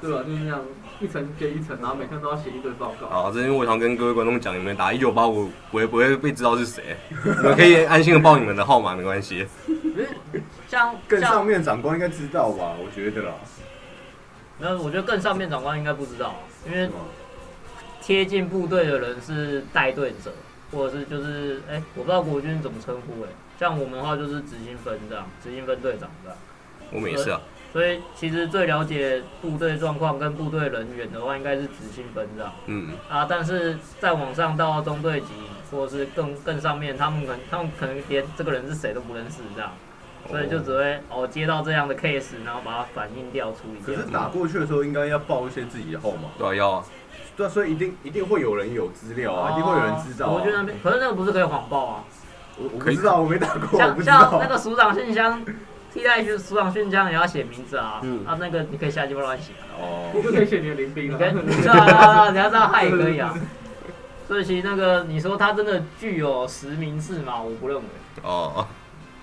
[0.00, 0.22] 对吧？
[0.24, 0.60] 就是那样
[1.00, 3.08] 一层接一层，然后每天都要写一堆报告。
[3.08, 9.46] 好，这边我想跟各位观众讲，你们打一九八五不会不会被知道是谁，你们可以安心的报你们的号码，没关系。
[9.66, 10.08] 不是
[10.66, 12.74] 像更上，面长官应该知道吧？
[12.78, 13.34] 我觉得啦。
[14.58, 16.34] 那我觉得更上面长官应该不知道，
[16.66, 16.90] 因为
[18.02, 20.32] 贴近部队的人是带队者，
[20.72, 23.28] 或者是就是哎、我不知道国军怎么称呼哎、
[23.60, 26.38] 像我们的话就是执行分这样，执行分队长这样。
[26.90, 27.40] 我们也是啊，
[27.72, 33.26] 所以其实最了解部队状况跟部队人员的话，应该是执行分这样嗯，啊。
[33.28, 35.26] 但是再往上到中队级
[35.70, 39.70] 或者是更更上面，他们可能他们可能连这个人是谁都不认识这样，
[40.30, 44.10] 所以就只会哦接到这样的 case，然后把它反映掉处理掉可是。
[44.10, 46.30] 打过去的时候，应该要报一些自己的号码。
[46.38, 46.84] 对啊，要啊，
[47.36, 50.32] 对啊，所以一定一定会有人有资料啊，一定会有人知道、啊。
[50.32, 52.04] 我觉得那边，可是那个不是可以谎报啊，
[52.56, 54.48] 我我不知道，我没打过，我像不知道像那。
[54.48, 55.44] 个署长信箱，
[55.92, 59.52] 替代是署长信箱也要写名字啊，嗯啊那个你可以下去帮乱写。
[59.80, 61.32] 哦你就可以写你的林兵了。
[61.46, 63.34] 你知道啊，你要知道他也可以啊。
[64.26, 67.40] 所以其实那个你说他真的具有实名制吗？
[67.40, 67.82] 我不认为。
[68.22, 68.66] 哦，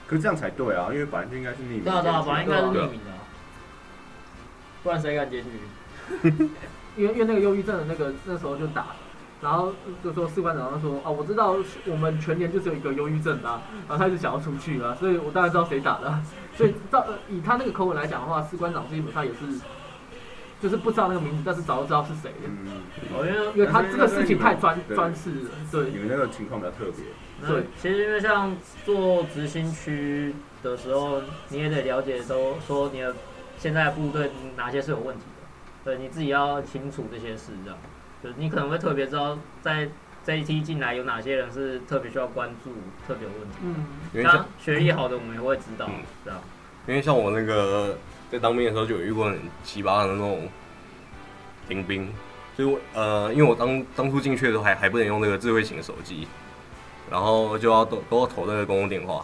[0.07, 1.83] 可是这样才对啊，因为本来就应该是匿名。
[1.83, 3.21] 对啊对啊，本来应该是匿名的啊，
[4.83, 5.49] 不然谁敢检举？
[6.97, 8.87] 因为因为那个忧郁症的那个那时候就打，
[9.45, 9.71] 然后
[10.03, 11.55] 就说士官长他说哦，我知道
[11.85, 16.19] 我们全年就是有一个忧郁症的啊、然后他就想要出去啊，所以我当然知道谁打的啊、
[16.57, 19.59] 所以照呃以他那个口吻来讲的话，士官长基本上也是
[20.59, 22.81] 就是不知道那个名字，但是早就知道是谁了，嗯，
[23.13, 25.91] 我因为因为他这个事情太专专事了，对。
[25.91, 27.05] 你们那个情况比较特别。
[27.47, 28.55] 对，其实因为像
[28.85, 33.13] 做执行区的时候，你也得了解都说你的
[33.59, 35.43] 现在的部队哪些是有问题的，
[35.83, 37.77] 对，你自己要清楚这些事，这样，
[38.25, 39.87] 就是你可能会特别知道在
[40.25, 42.71] 这一期进来有哪些人是特别需要关注、
[43.07, 43.57] 特别有问题。
[43.61, 46.41] 嗯，因为学历好的，我们也会知道嗯，这样。
[46.87, 47.95] 因为像我那个
[48.31, 50.49] 在当兵的时候就有遇过很奇葩的那种
[51.67, 52.11] 临兵，
[52.55, 56.27] 所以我呃，因为我当当初进去的时候还还不能用那个智慧型手机，
[57.11, 59.23] 然后就要都都要投那个公共电话，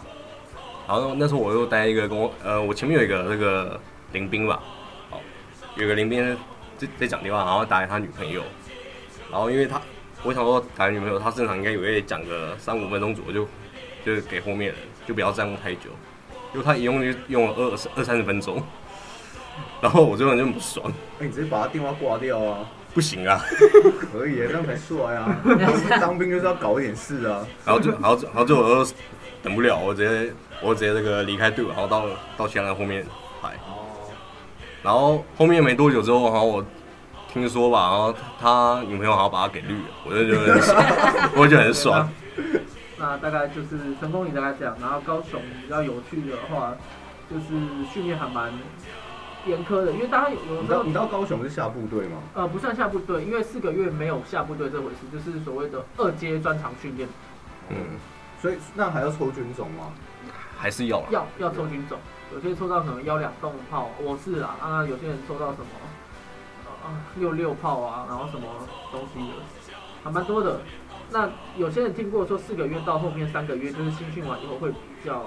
[0.88, 3.80] 然后那时候我又待一个公呃，我前面有一个那个
[4.14, 4.62] 临兵吧，
[5.10, 5.20] 好，
[5.76, 6.38] 有个临兵
[6.78, 8.44] 在在讲电话，然后打给他女朋友，
[9.32, 9.82] 然后因为他
[10.24, 13.48] 我想说谈女朋友，他正常应该也会讲个三五分钟左右就
[14.06, 14.76] 就是给后面人，
[15.08, 15.90] 就不要占用太久。
[16.54, 18.62] 因为他一用就用了二二三十分钟，
[19.80, 20.86] 然后我这个人就很不爽，
[21.18, 22.70] 哎，你直接把他电话挂掉啊！
[22.94, 23.42] 不行啊，
[24.12, 25.34] 可以，这样才帅啊！
[26.02, 27.48] 当兵就是要搞一点事啊。
[27.66, 28.92] 然后就然后就然后就我就
[29.42, 33.06] 等不了，我直接我直接这个离开队伍，然后到到其他人后面
[33.42, 34.12] 排，哦，
[34.84, 36.66] 然后后面没多久之后，然后我
[37.32, 38.20] 听说吧，然后他
[38.76, 40.84] 他女朋友好像把他给绿了，我就觉得很 爽，
[41.36, 42.10] 我就觉得很爽，
[42.98, 46.74] 那大概就是成功你大概这样，然后高雄比较有趣的话，
[47.30, 47.46] 就是
[47.92, 48.52] 训练还蛮
[49.48, 52.18] 严苛的，因为大家有有你时候到你到高雄是下部队吗？
[52.34, 57.08] 呃不算下部队，因为四个月没有下部队这回事，就是所谓的二阶专长训练，
[57.70, 57.78] 嗯，
[58.42, 59.86] 所以那还要抽军种吗？
[60.58, 61.98] 还是要啦，要要抽军种，
[62.36, 65.66] 有些抽到可能幺两洞炮，我是啊，啊有些人抽到什么
[66.84, 68.48] 呃六六炮啊，然后什么
[68.92, 69.36] 东西的，
[70.04, 70.62] 还蛮多的。
[71.12, 75.26] 那有些人听过说四个月到后面三个月就是新训完以后会比较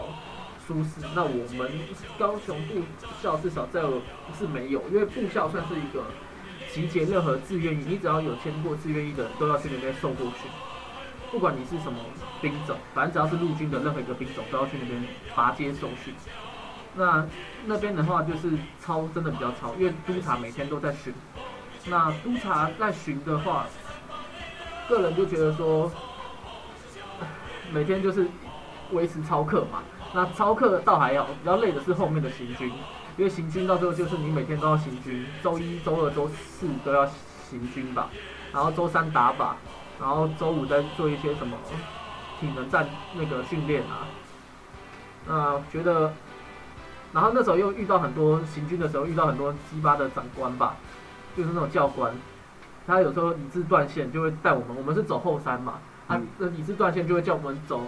[0.66, 1.70] 舒适，那我们
[2.18, 2.80] 高雄部
[3.22, 4.00] 校至少在我
[4.38, 6.04] 是没有，因为部校算是一个
[6.72, 10.50] 集结任何志愿役，你只要有签过志愿役的都要去那边受过训。
[11.30, 11.98] 不管你是什么
[12.40, 16.14] 兵种，反正只要是陆军的任何一个兵种，都要去那边拔阶受训。
[16.96, 17.26] 那
[17.66, 21.12] 那边的话就是操真的比较操，因为督察每天都在巡。
[21.86, 23.66] 那督察在巡的话，
[24.88, 25.90] 个人就觉得说，
[27.72, 28.26] 每天就是
[28.92, 29.82] 维持操课嘛。
[30.12, 32.72] 那操课倒还好，比较累的是后面的行军，
[33.16, 37.04] 因为行军到最后就是你每天都要行军，周一周二周四都要
[37.50, 38.08] 行军吧，
[38.52, 39.54] 然后周三打靶，
[40.00, 41.58] 然后周五再做一些什么
[42.40, 44.06] 体能战那个训练啊。
[45.26, 46.12] 那觉得，
[47.14, 50.74] 然后那时候又遇到很多行军的时候遇到很多鸡巴的长官吧，
[51.36, 52.12] 就是那种教官，
[52.86, 55.74] 他有时候理智断线就会带我们，我们是走后山嘛，
[56.08, 56.26] 他嗯。
[56.40, 57.82] 的理智断线就会叫我们走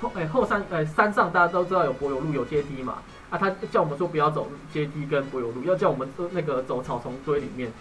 [0.00, 7.72] 后哎、后山哎、山上大家都知道有柏油路有阶梯嘛，啊他叫我们说不要走阶梯跟柏油路，要叫我们呃那个走草丛堆里面，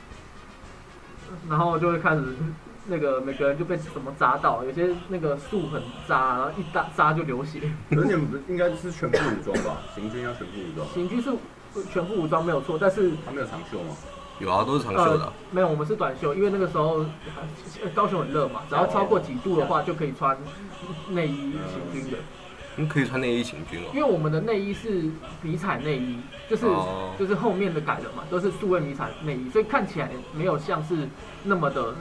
[1.47, 2.23] 然后就会开始
[2.89, 7.61] 那个每个人就被什么扎到，有些那个树很扎，然后一扎扎就流血。
[7.89, 9.77] 可是你们不是应该是全副武装吧？
[9.93, 11.31] 行军要全副武装，行军是
[11.91, 13.95] 全副武装没有错，但是他没有长袖吗？
[14.39, 17.05] 有啊，都是长袖的啊、没有，我们是短袖，因为那个时候
[17.83, 20.37] 呃高雄很热嘛，只要超过几度的话就可以穿
[21.09, 22.17] 内衣行军的。
[22.77, 23.91] 你可以穿内衣行军哦。
[23.93, 25.09] 因为我们的内衣是
[25.41, 26.17] 迷彩内衣，
[26.49, 31.09] 就是、哦就是后面的改了嘛，都是数位迷彩内衣，所以看起来没有像是
[31.43, 31.93] 那么的，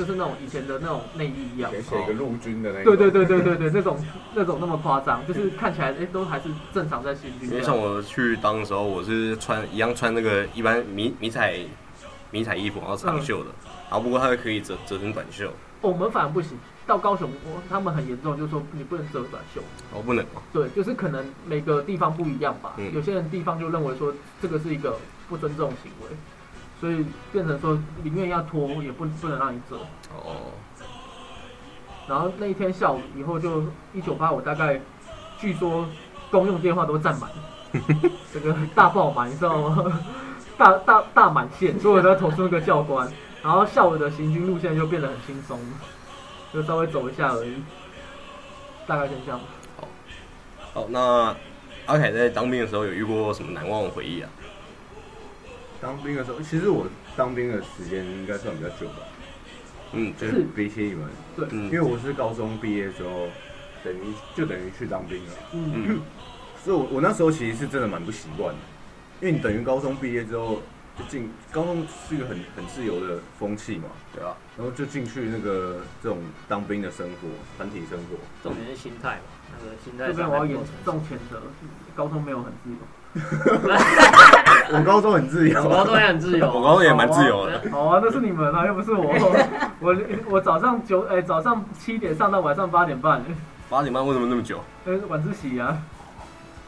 [0.00, 1.70] 就是那种以前的那种内衣一样。
[1.70, 3.98] 写一个陆军的那对对对对对对，那种
[4.34, 7.76] 那种那么夸张，就是看起来哎、都还是正常在训军因为像。
[7.76, 11.58] 我去当的时候，我是穿一样穿那个一般迷迷彩
[12.30, 13.50] 迷彩衣服，然后长袖的，
[13.90, 19.60] 然后不过它可以折折成短袖，我们反而不行，到高雄我他们很严重，就是说你不能折短袖。
[19.92, 22.72] 哦不能哦，对，就是可能每个地方不一样吧。
[22.78, 26.16] 嗯有些人地方就认为说这个是一个不尊重行为，
[26.80, 29.76] 所以变成说宁愿要拖，也不不能让你走。
[30.14, 30.52] 哦，
[32.08, 34.80] 然后那一天下午以后就一九八，五大概
[35.38, 35.86] 据说
[36.30, 37.30] 公用电话都占满，
[38.32, 40.00] 这个大爆满，你知道吗？
[40.56, 43.10] 大大大满线，所有人都在投诉那个教官。
[43.42, 45.58] 然后下午的行军路线就变得很轻松，
[46.52, 47.62] 就稍微走一下而已，
[48.86, 49.40] 大概先这样。
[50.74, 51.34] 好，那
[51.86, 54.28] 阿凯在当兵的时候有遇过什么难忘的回忆啊？
[55.80, 59.02] 当兵的时候，其实我当兵的时间应该算比较久吧，
[59.92, 60.32] 嗯，就是。
[60.32, 63.28] 是比起你们，对因为嗯我是高中毕业之后，
[63.82, 64.00] 等于
[64.34, 66.00] 就等于去当兵了，嗯，嗯，
[66.62, 68.60] 所以我我那时候其实是真的蛮不习惯的，
[69.20, 70.60] 因为你等于高中毕业之后，
[70.98, 78.16] 就进高中是一个很很自由的风气嘛，对啊，然后就进去那个这种当兵的生活，团体生活。
[78.42, 79.22] 重点是心态嘛，
[79.58, 81.42] 那个心态这边我要严还不够成熟重谴责，
[81.96, 82.76] 高中没有很自由。
[84.72, 87.60] 我高中很自由我，高中也很自由，我高中也蛮自由的。
[87.72, 89.12] 好啊，那是你们啊，又不是我。
[89.80, 89.96] 我
[90.30, 93.20] 我早上九哎、早上七点上到晚上八点半，
[93.68, 94.60] 八点半为什么那么久？
[94.84, 95.76] 呃晚自习啊，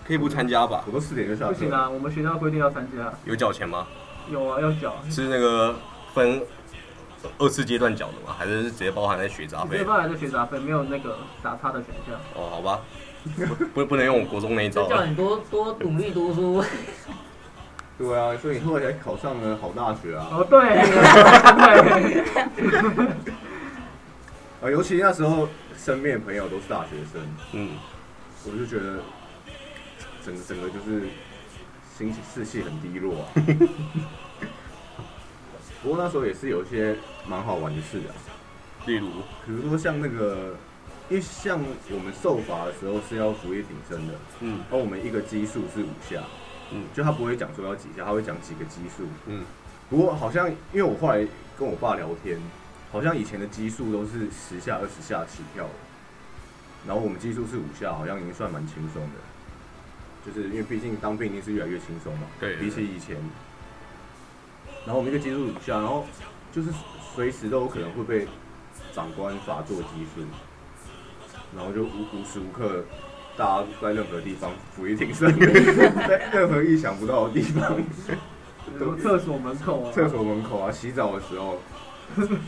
[0.05, 0.83] 可以不参加吧？
[0.87, 1.47] 我都四点就下。
[1.47, 3.13] 不行啊，我们学校规定要参加。
[3.25, 3.87] 有缴钱吗？
[4.29, 4.95] 有啊，要缴。
[5.09, 5.77] 是那个
[6.13, 6.43] 分
[7.39, 8.35] 二次阶段缴的吗？
[8.39, 9.85] 还是直接包含在学杂费直接？
[9.85, 12.15] 包含在学杂费，没有那个打叉的选项。
[12.35, 12.81] 哦，好吧，
[13.37, 16.65] 不 不不能用我国中那一招叫你多多努力读书，
[17.99, 20.29] 对啊，所以你后来才考上了好大学啊。
[20.33, 20.61] 哦，对，
[22.61, 23.07] 对，
[24.61, 27.21] 啊，尤其那时候身边的朋友都是大学生，
[27.53, 27.71] 嗯，
[28.45, 29.01] 我就觉得
[30.25, 31.09] 整个整个就是
[31.97, 33.27] 心士气很低落啊。
[35.83, 38.15] 不过那时候也是有一些蛮好玩的事啊，
[38.87, 39.09] 例如，
[39.45, 40.55] 比如说像那个，
[41.09, 46.23] 因为像我们受罚的时候是要俯卧挺身的，嗯而我们一个基数是五下，
[46.71, 49.09] 嗯就他不会讲说要几下，他会讲几个基数。
[49.27, 49.45] 嗯，
[49.91, 51.27] 不过好像因为我后来
[51.59, 52.41] 跟我爸聊天，
[52.93, 55.71] 好像以前的基数都是十下、二十下起跳的，
[56.87, 59.19] 然后我们基数是五下，好像已经算蛮轻松的。
[60.25, 63.17] 就是因为毕竟当兵一定是越来越轻松嘛，对比起以前。
[64.85, 66.05] 然后我们一个基数五下，然后
[66.51, 66.71] 就是
[67.15, 68.27] 随时都有可能会被
[68.93, 70.27] 长官罚做积分，
[71.57, 72.85] 然后就无无时无刻
[73.37, 75.33] 大家在任何地方俯卧挺身，
[76.09, 77.77] 在任何意想不到的地方。
[77.77, 81.59] 比如厕所门口啊，厕所门口啊，洗澡的时候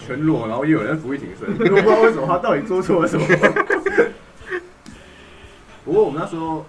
[0.05, 3.27] 全裸，然后也有人俯卧挺身，我不知道为什么他到底做错了什么。
[5.85, 6.65] 不过我们那时候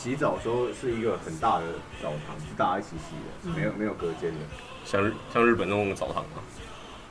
[0.00, 1.64] 洗澡的时候是一个很大的
[2.02, 4.38] 澡堂，是大家一起洗的，没有没有隔间的。
[4.82, 6.40] 像日像日本那种澡堂啊，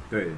[0.09, 0.29] 对，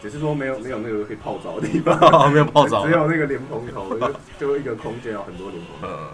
[0.00, 1.94] 只是说没有没有那个可以泡澡的地方，
[2.32, 2.86] 没有泡澡啊。
[2.86, 5.94] 只有那个莲蓬头，就 就一个空间有很多莲蓬头。
[5.94, 6.08] 嗯，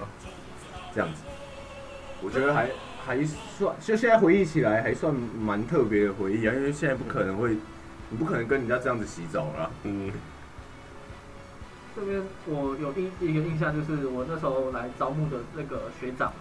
[0.93, 1.23] 这样子。
[2.21, 2.69] 我觉得还
[3.07, 7.57] 还算，就现在回忆起来还算蛮特别的回忆啊，因为现在不可能会，
[8.11, 9.71] 你不可能跟人家这样子洗澡啦。
[9.85, 10.11] 嗯，
[11.99, 16.33] 这边我有印一个印象，就是我那时候来招募的那个学长，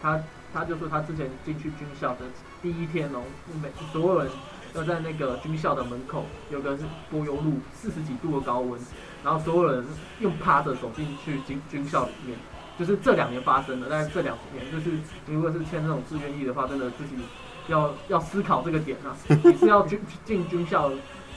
[0.00, 0.18] 他
[0.54, 2.20] 他就说他之前进去军校的
[2.62, 3.20] 第一天哦，
[3.62, 4.30] 每所有人
[4.74, 6.78] 要在那个军校的门口有个
[7.10, 8.80] 柏油路，四十几度的高温，
[9.22, 9.84] 然后所有人
[10.20, 12.38] 用趴着走进去军军校里面，
[12.78, 17.16] 就是这两年发生的，但是这两年就是如果是签那种志愿役的话，真的自己
[17.68, 19.14] 要要思考这个点啊，
[19.44, 20.90] 你是要军进军校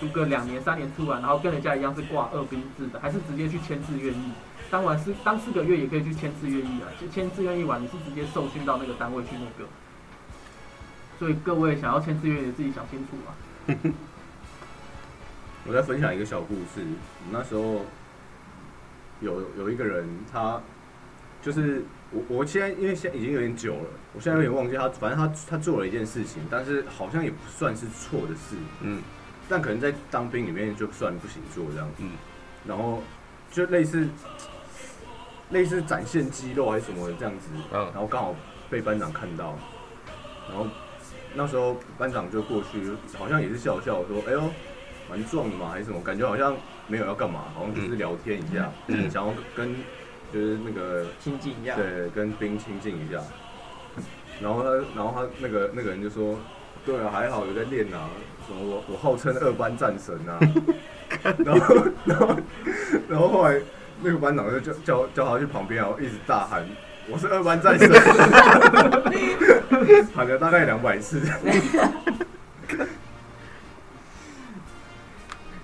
[0.04, 4.32] 读个两年三年出来，然后跟人家一样是挂二兵制的，还是直接去签字愿意？
[4.70, 9.70] 当完四当四个月也可以去签字愿意啊，就签字愿意完你是直接受训到那个单位去那个。
[11.20, 13.32] 所以各位想要签字愿役的自己想清楚啊。
[15.66, 16.82] 我再分享一个小故事，
[17.32, 17.86] 那时候
[19.22, 20.60] 有有一个人，他
[21.42, 29.02] 就是我我现在因为现在已经有点久了，我现在有点忘记他，反正他他做了一件事情，但是好像也不算是错的事，嗯
[29.50, 32.12] 但可能在当兵里面就算不行做这样，嗯，
[32.66, 33.02] 然后
[33.52, 34.08] 就类似
[35.50, 38.36] 类似展现肌肉还是什么的这样子，嗯然后刚好
[38.70, 39.56] 被班长看到，
[40.50, 40.68] 然后
[41.36, 44.50] 那时候班长就过去，好像也是笑笑说：“哎呦，
[45.10, 46.02] 蛮壮的嘛，还是什么？
[46.02, 46.56] 感觉好像
[46.88, 49.76] 没有要干嘛，好像就是聊天一下，嗯想要跟
[50.32, 51.76] 就是那个亲近一下。
[51.76, 53.22] 对跟兵亲近一下。”
[54.42, 56.40] 然后他，然后他那个那个人就说
[56.84, 58.10] ：“对啊，还好有在练啊，
[58.48, 60.40] 什么我我号称二班战神啊。”
[61.46, 61.76] 然后
[62.06, 62.36] 然后
[63.10, 63.60] 然后后来
[64.02, 66.66] 那个班长就叫叫叫他去旁边，然后一直大喊
[67.10, 67.90] ：“我是二班战神！”
[70.16, 71.22] 喊了大概两百次。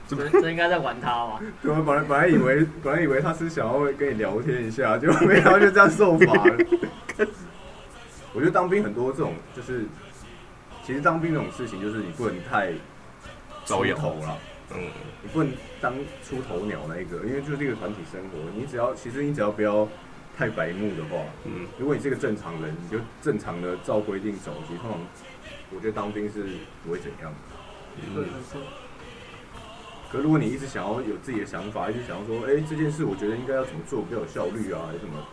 [0.08, 1.40] 这这应该在玩他吧？
[1.62, 6.58] 对，我本来本来以为本来以为他是想要跟你聊天一下，就没想到就这样受罚了。
[8.34, 9.86] 我觉得当兵很多这种就是，
[10.90, 12.74] 其实当兵这种事情就是你不能太
[13.64, 14.38] 招头了，
[14.72, 14.90] 嗯。
[15.22, 19.88] 你不能当出头鸟那一个，因为就是这个团体生活，你只要其实你只要不要
[20.36, 25.00] 太白目的话，嗯，如果你是个正常人，你就正常的照规定走，其实通常
[25.70, 26.44] 我觉得当兵是
[26.84, 27.38] 不会怎样的。
[28.16, 28.26] 对，
[28.56, 28.62] 嗯。
[30.12, 35.24] 可如果你一直想要有自己的想法，一直想要说，哎、这件事我觉得应该要怎么做比较有效率啊，还是什么，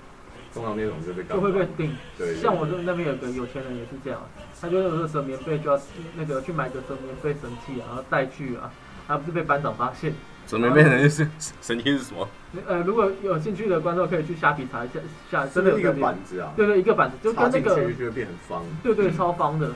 [0.56, 1.94] 通常那种就被干就会被定。
[2.16, 4.20] 对对像我这那边有个有钱人也是这样，
[4.60, 5.78] 他就有个折棉被就要
[6.16, 8.72] 那个去买个折棉被神器啊，然后带去啊，
[9.06, 10.14] 而不是被班长发现。
[10.46, 11.28] 折棉被的是
[11.60, 12.26] 神器是什么？
[12.66, 15.00] 呃，如果有兴趣的观众可以去虾皮查一下，
[15.30, 18.64] 下真的有一个板子啊，对对，一个板子就跟那个去就会变很方。
[18.82, 19.70] 对对超方的。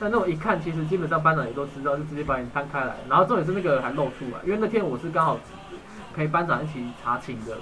[0.00, 5.38] 但那种一看，其实基本上班长也都知道，就直接把你摊开来，然后重点是那个还露出来，因为那天我是刚好
[6.16, 7.56] 陪班长一起查寝的，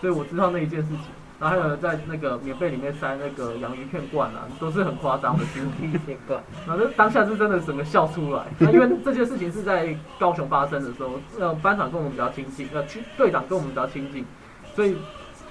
[0.00, 1.06] 所以我知道那一件事情。
[1.40, 5.96] 然后还有在那个棉被里面塞那个洋芋片罐啊，都是很夸张的经历。
[5.98, 8.44] 片段， 然后当下是真的整个笑出来。
[8.58, 14.24] 那因为这件事情是在高雄发生的时候，呃，班长跟我们比较亲近，呃，区队长跟我们比较亲近，
[14.74, 14.98] 所以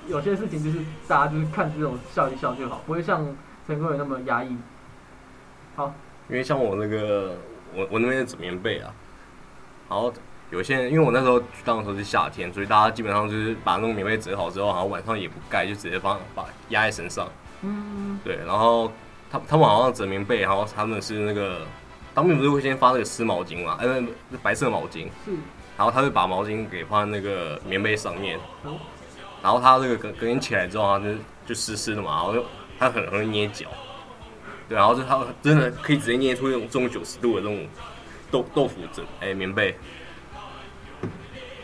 [0.07, 0.77] 有些事情就是
[1.07, 3.25] 大家就是看这种笑一笑就好，不会像
[3.65, 4.55] 陈坤伟那么压抑。
[5.75, 5.91] 好，
[6.29, 7.35] 因为像我那个，
[7.75, 8.93] 我我那边的纸棉被啊，
[9.89, 10.13] 然后
[10.52, 17.28] 有些人，因为我那时候去当的时候是夏天，所以大家基本上就是把那种棉被折好之后，然后晚上也不盖，就直接放把压在身上。
[17.62, 18.91] 嗯，对，然后
[19.30, 21.62] 他他们好像折棉被，然后他们是那个
[22.14, 25.32] 当兵不是会先发那个湿毛巾嘛，呃，那白色毛巾，是，
[25.78, 28.39] 然后他会把毛巾给放在那个棉被上面。
[28.64, 28.76] 哦，
[29.43, 31.14] 然后他这个隔隔天起来之后，他就
[31.45, 32.45] 就湿湿的嘛，然后就
[32.80, 33.68] 他很容易捏脚，
[34.68, 37.68] 对，然后就他真的可以直接捏出那种这种九十度的这种
[38.32, 39.78] 豆豆腐枕，哎，棉被，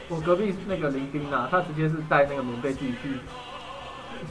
[0.07, 3.17] 我隔壁那个林丁啊，他直接是带那个棉被自己去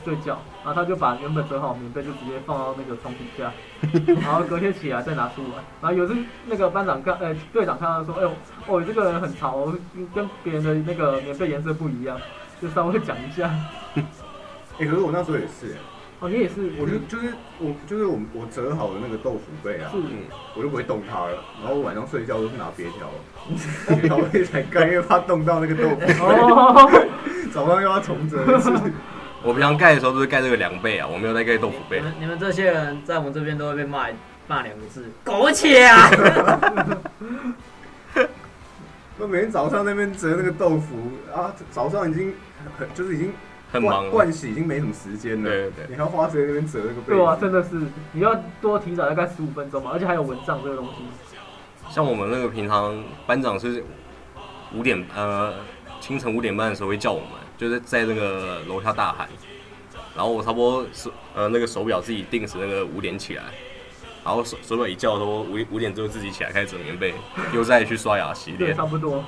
[0.04, 3.52] 睡觉，然后他就把原本折好的棉被就直接放到那个床底下，
[4.22, 5.62] 然后隔天起来再拿出来。
[5.80, 6.16] 然后有次
[6.46, 8.32] 那个班长看，呃，队长看到说，哎呦，
[8.66, 9.74] 哦，你这个人很潮哦，
[10.14, 12.20] 跟别人的那个棉被颜色不一样，
[12.62, 13.50] 就稍微讲一下。
[14.78, 15.76] 哎、可是我那时候也是、
[16.24, 20.24] 哦，你也是，我就就是我就是我我折好的那个豆腐被啊，嗯，
[20.56, 21.44] 我就不会动它了。
[21.60, 23.10] 然后我晚上睡觉都是拿别条，
[23.88, 26.00] 别条被才盖，因为怕动到那个豆腐
[27.52, 28.72] 早上又要重折一次。
[29.42, 34.06] 我平常盖的时候都是盖这个凉被啊，我没有在盖豆腐被，你们你们这些人在我们这边都会被骂
[34.46, 36.10] 骂两个字，苟且啊！
[39.18, 40.96] 我每天早上那边折那个豆腐
[41.36, 42.32] 啊，早上已经
[42.78, 43.30] 很就是已经
[43.74, 44.24] 很忙盥。
[44.24, 47.10] 盥洗已经没什么时间了，对对对你还要花时间在那边折那个被子。
[47.10, 51.04] 对啊，真的是，你要多提早大概十五分钟嘛，而且还有蚊帐这个东西。
[51.90, 53.84] 像我们那个平常班长是
[54.72, 55.52] 五点呃
[56.00, 59.28] 清晨五点半的时候会叫我们，就是在那个楼下大喊，
[60.16, 63.42] 然后我差不多手呃那个手表自己定时那个五点起来，
[64.24, 67.14] 然后手手表一叫说五五点之后自己起来开始折棉被，
[67.52, 68.86] 又再去刷牙洗对，脸差。
[68.86, 69.22] 不多。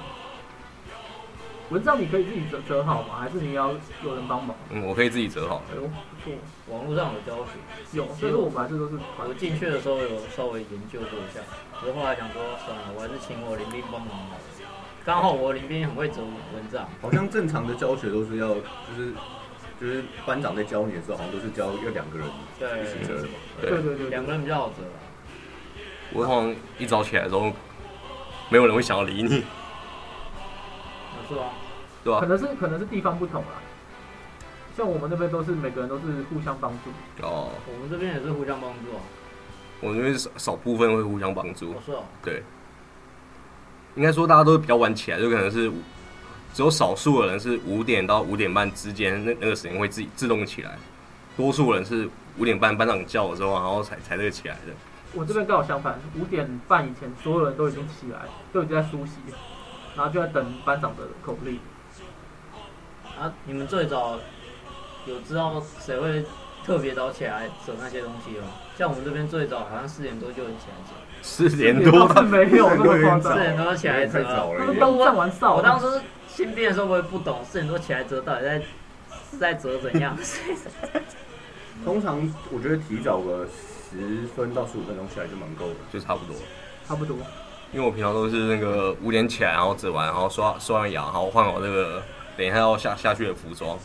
[1.70, 3.16] 蚊帐你可以自己折折好吗？
[3.18, 3.72] 还是你要
[4.04, 4.54] 有人帮忙？
[4.70, 5.62] 嗯，我可以自己折好。
[5.72, 5.88] 哎呦，不
[6.22, 6.32] 错，
[6.68, 7.52] 网络上有教学，
[7.92, 11.40] 有，所以说我们还是都是团我进去的时候有稍微研究过一下，
[11.80, 14.40] 可是后来想说算了，我还是请我林斌帮忙好了。
[15.04, 16.22] 刚好我林斌很会折
[16.54, 19.12] 蚊帐，好像正常的教学都是要就是
[19.80, 22.26] 就是班长在教你的时候，好像都是教要两个人
[22.58, 23.34] 对一起折的嘛。
[23.60, 24.98] 对对对，两个人比较好折啊。
[26.12, 27.52] 我好像一早起来之后，
[28.48, 29.42] 没有人会想要理你，有
[31.28, 31.42] 是吗？
[32.04, 32.26] 对吧可？
[32.26, 33.48] 能是可能是地方不同啦。
[34.76, 36.90] 像我们那边都是每个人都是互相帮助，
[37.22, 39.00] 哦，我们这边也是互相帮助啊。
[39.80, 41.80] 我们这边少少部分会互相帮助我。
[41.80, 42.42] 是哦，对，
[43.94, 45.70] 应该说大家都比较晚起来，就可能是
[46.52, 50.76] 只有少数的人是五点到五点半之间那那个时间会自己自动起来，
[51.36, 54.72] 多数人是五点半班长叫了之后，然后才才那个起来的。
[55.14, 58.20] 我这边刚好相反，五点半以前所有人都已经起来，
[58.52, 59.12] 都已经在梳洗，
[59.97, 61.59] 然后就在等班长的口令。
[63.18, 64.18] 啊，你们最早
[65.07, 66.24] 有知道谁会
[66.64, 68.49] 特别早起来折那些东西吗？
[68.76, 70.92] 像我们这边最早好像四点多就起来折，
[71.22, 74.36] 四点多没有那么夸张四张，点多起来太折啊。
[74.36, 74.61] 早了。
[74.61, 75.57] 他们都站完哨了。
[75.57, 78.59] 我当时新兵的时候我也不懂，四点多起来折到底在
[79.30, 80.14] 是在折怎样？
[81.84, 82.20] 通常
[82.51, 85.74] 我觉得提早个十分到十五分钟起来就蛮够了。
[85.90, 86.36] 就差不多。
[86.86, 87.16] 差不多。
[87.77, 92.03] 因为我平常都是那个五点起来，然后整完，然后刷刷完牙，然后换好那个
[92.35, 93.79] 等一下要下下去的服装，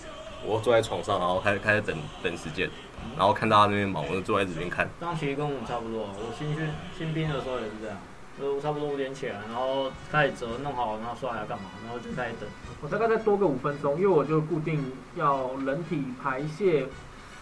[0.46, 2.70] 我坐在床上，然后开始开始等等时间，
[3.18, 4.90] 然后看大家那边忙，我就坐在这边看。
[4.98, 6.04] 这样其实跟我们差不多。
[6.04, 7.98] 我新训新兵的时候也是这样，
[8.40, 12.48] 就差不多五点起来，然后开始折弄好，然后刷牙干嘛，然后就开始等。
[12.82, 16.86] 我大概再多个五分钟，因为我就固定要人体排泄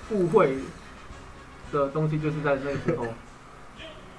[0.09, 0.55] 误会
[1.71, 3.05] 的东西，就是在那个时候。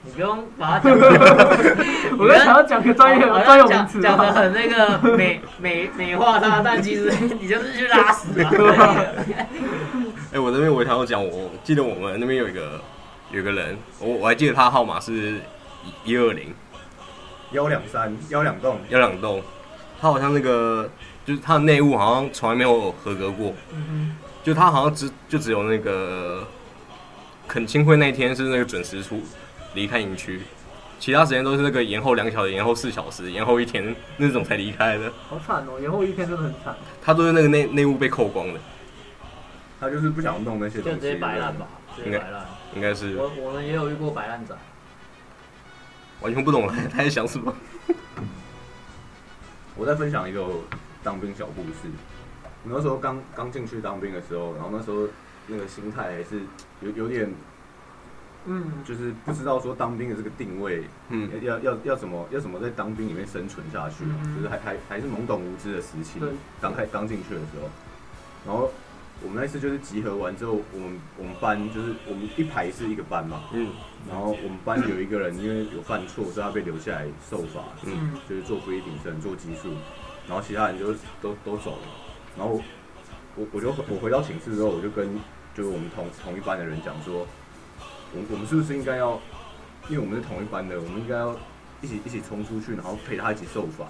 [0.03, 1.09] 你不用把它讲得，
[2.18, 8.51] 我在想要讲个专业好像专有名词讲讲的啊，很那个美美美化它，但其实 你就是去拉屎啊。
[10.32, 12.80] 哎、我这边我想要讲，我记得我们那边有一个
[13.30, 15.34] 有个人，我我还记得他号码是
[16.05, 16.55] 一二零。
[17.53, 19.42] 幺两三幺两栋，幺两栋，
[20.01, 20.88] 他好像那个
[21.26, 26.46] 就是他的内务好像从来没有合格过，嗯就他好像只就只有那个
[27.48, 29.20] 恳亲会那一天是那个准时出
[29.74, 30.40] 离开营区，
[30.98, 35.12] 其他时间都是那个延后两小时、延后四小时、延后一天那种才离开的。
[35.28, 36.76] 好惨哦，延后一天真的很惨。
[37.02, 38.60] 他都是那个内内务被扣光的，
[39.80, 41.66] 他就是不想弄那些东西，就直接摆烂吧，
[41.96, 42.46] 直接摆烂。
[42.74, 44.54] 应该是我我们也有遇过摆烂仔，
[46.20, 47.52] 完全不懂了 他在想什么。
[49.76, 50.46] 我再分享一个
[51.02, 51.90] 当兵小故事。
[52.62, 55.08] 我那时候刚刚进去当兵的时候，然后那时候
[55.46, 56.42] 那个心态还是
[56.82, 57.32] 有有点，
[58.47, 64.36] 嗯，就是不知道说当兵的这个定位，嗯，要要要怎么要怎么在当兵里面生存下去，嗯。
[64.36, 66.30] 就是还还还是懵懂无知的时期对，
[66.61, 67.68] 刚开刚进去的时候，
[68.47, 68.70] 然后
[69.22, 73.68] 我们那次就是集合完之后，我们我们班就是我们一排是一个班嘛，嗯。
[74.09, 77.93] 然后我们班有一个人因为有犯错，所以他被留下来受罚，嗯。
[77.93, 79.68] 嗯就是做俯卧撑、做基数，
[80.26, 81.88] 然后其他人就都都走了，
[82.38, 82.59] 然后
[83.36, 85.07] 我我就我回到寝室之后，我就跟
[85.55, 87.26] 就是我们同同一班的人讲说，
[88.12, 89.20] 我我们是不是应该要，
[89.88, 91.36] 因为我们是同一班的，我们应该要
[91.80, 93.86] 一起一起冲出去，然后陪他一起受罚，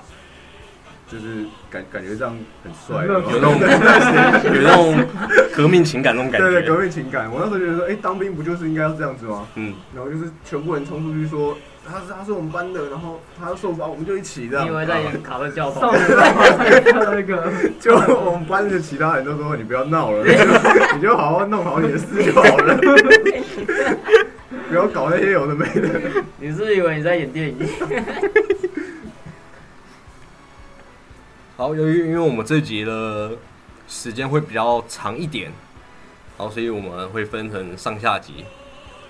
[1.09, 3.59] 就是感感觉这样很帅，有那种
[4.55, 5.07] 有那种
[5.55, 6.81] 革命情感那种感觉对对革。
[6.81, 7.31] 命情感。
[7.31, 9.47] 我那时候觉得说，哎、当兵不就是应该要这样子吗？
[9.57, 11.57] 嗯，然后就是全部人冲出去说，
[11.87, 14.65] 他是他是我们班的，然后他要受罚，我们就一起这样。
[14.65, 15.93] 你以为在演卡特教少头？
[15.93, 20.25] 年漫画才看到那个， 就我们班的其他人都说你不要闹了，
[20.95, 22.77] 你就好好弄好你的事就好了，
[24.69, 26.01] 不要搞那些有的没的。
[26.39, 27.57] 你是不是以为你在演电影？
[31.57, 33.33] 好，由于因为我们这集的
[33.89, 35.51] 时间会比较长一点，
[36.39, 38.45] 然后所以我们会分成上下集。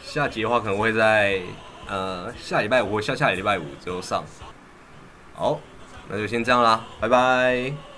[0.02, 1.40] 下集的话可能会在
[1.90, 4.24] 呃下礼拜五下下礼拜五之后上。
[5.34, 5.58] 好，
[6.08, 7.89] 那就先这样啦，拜拜。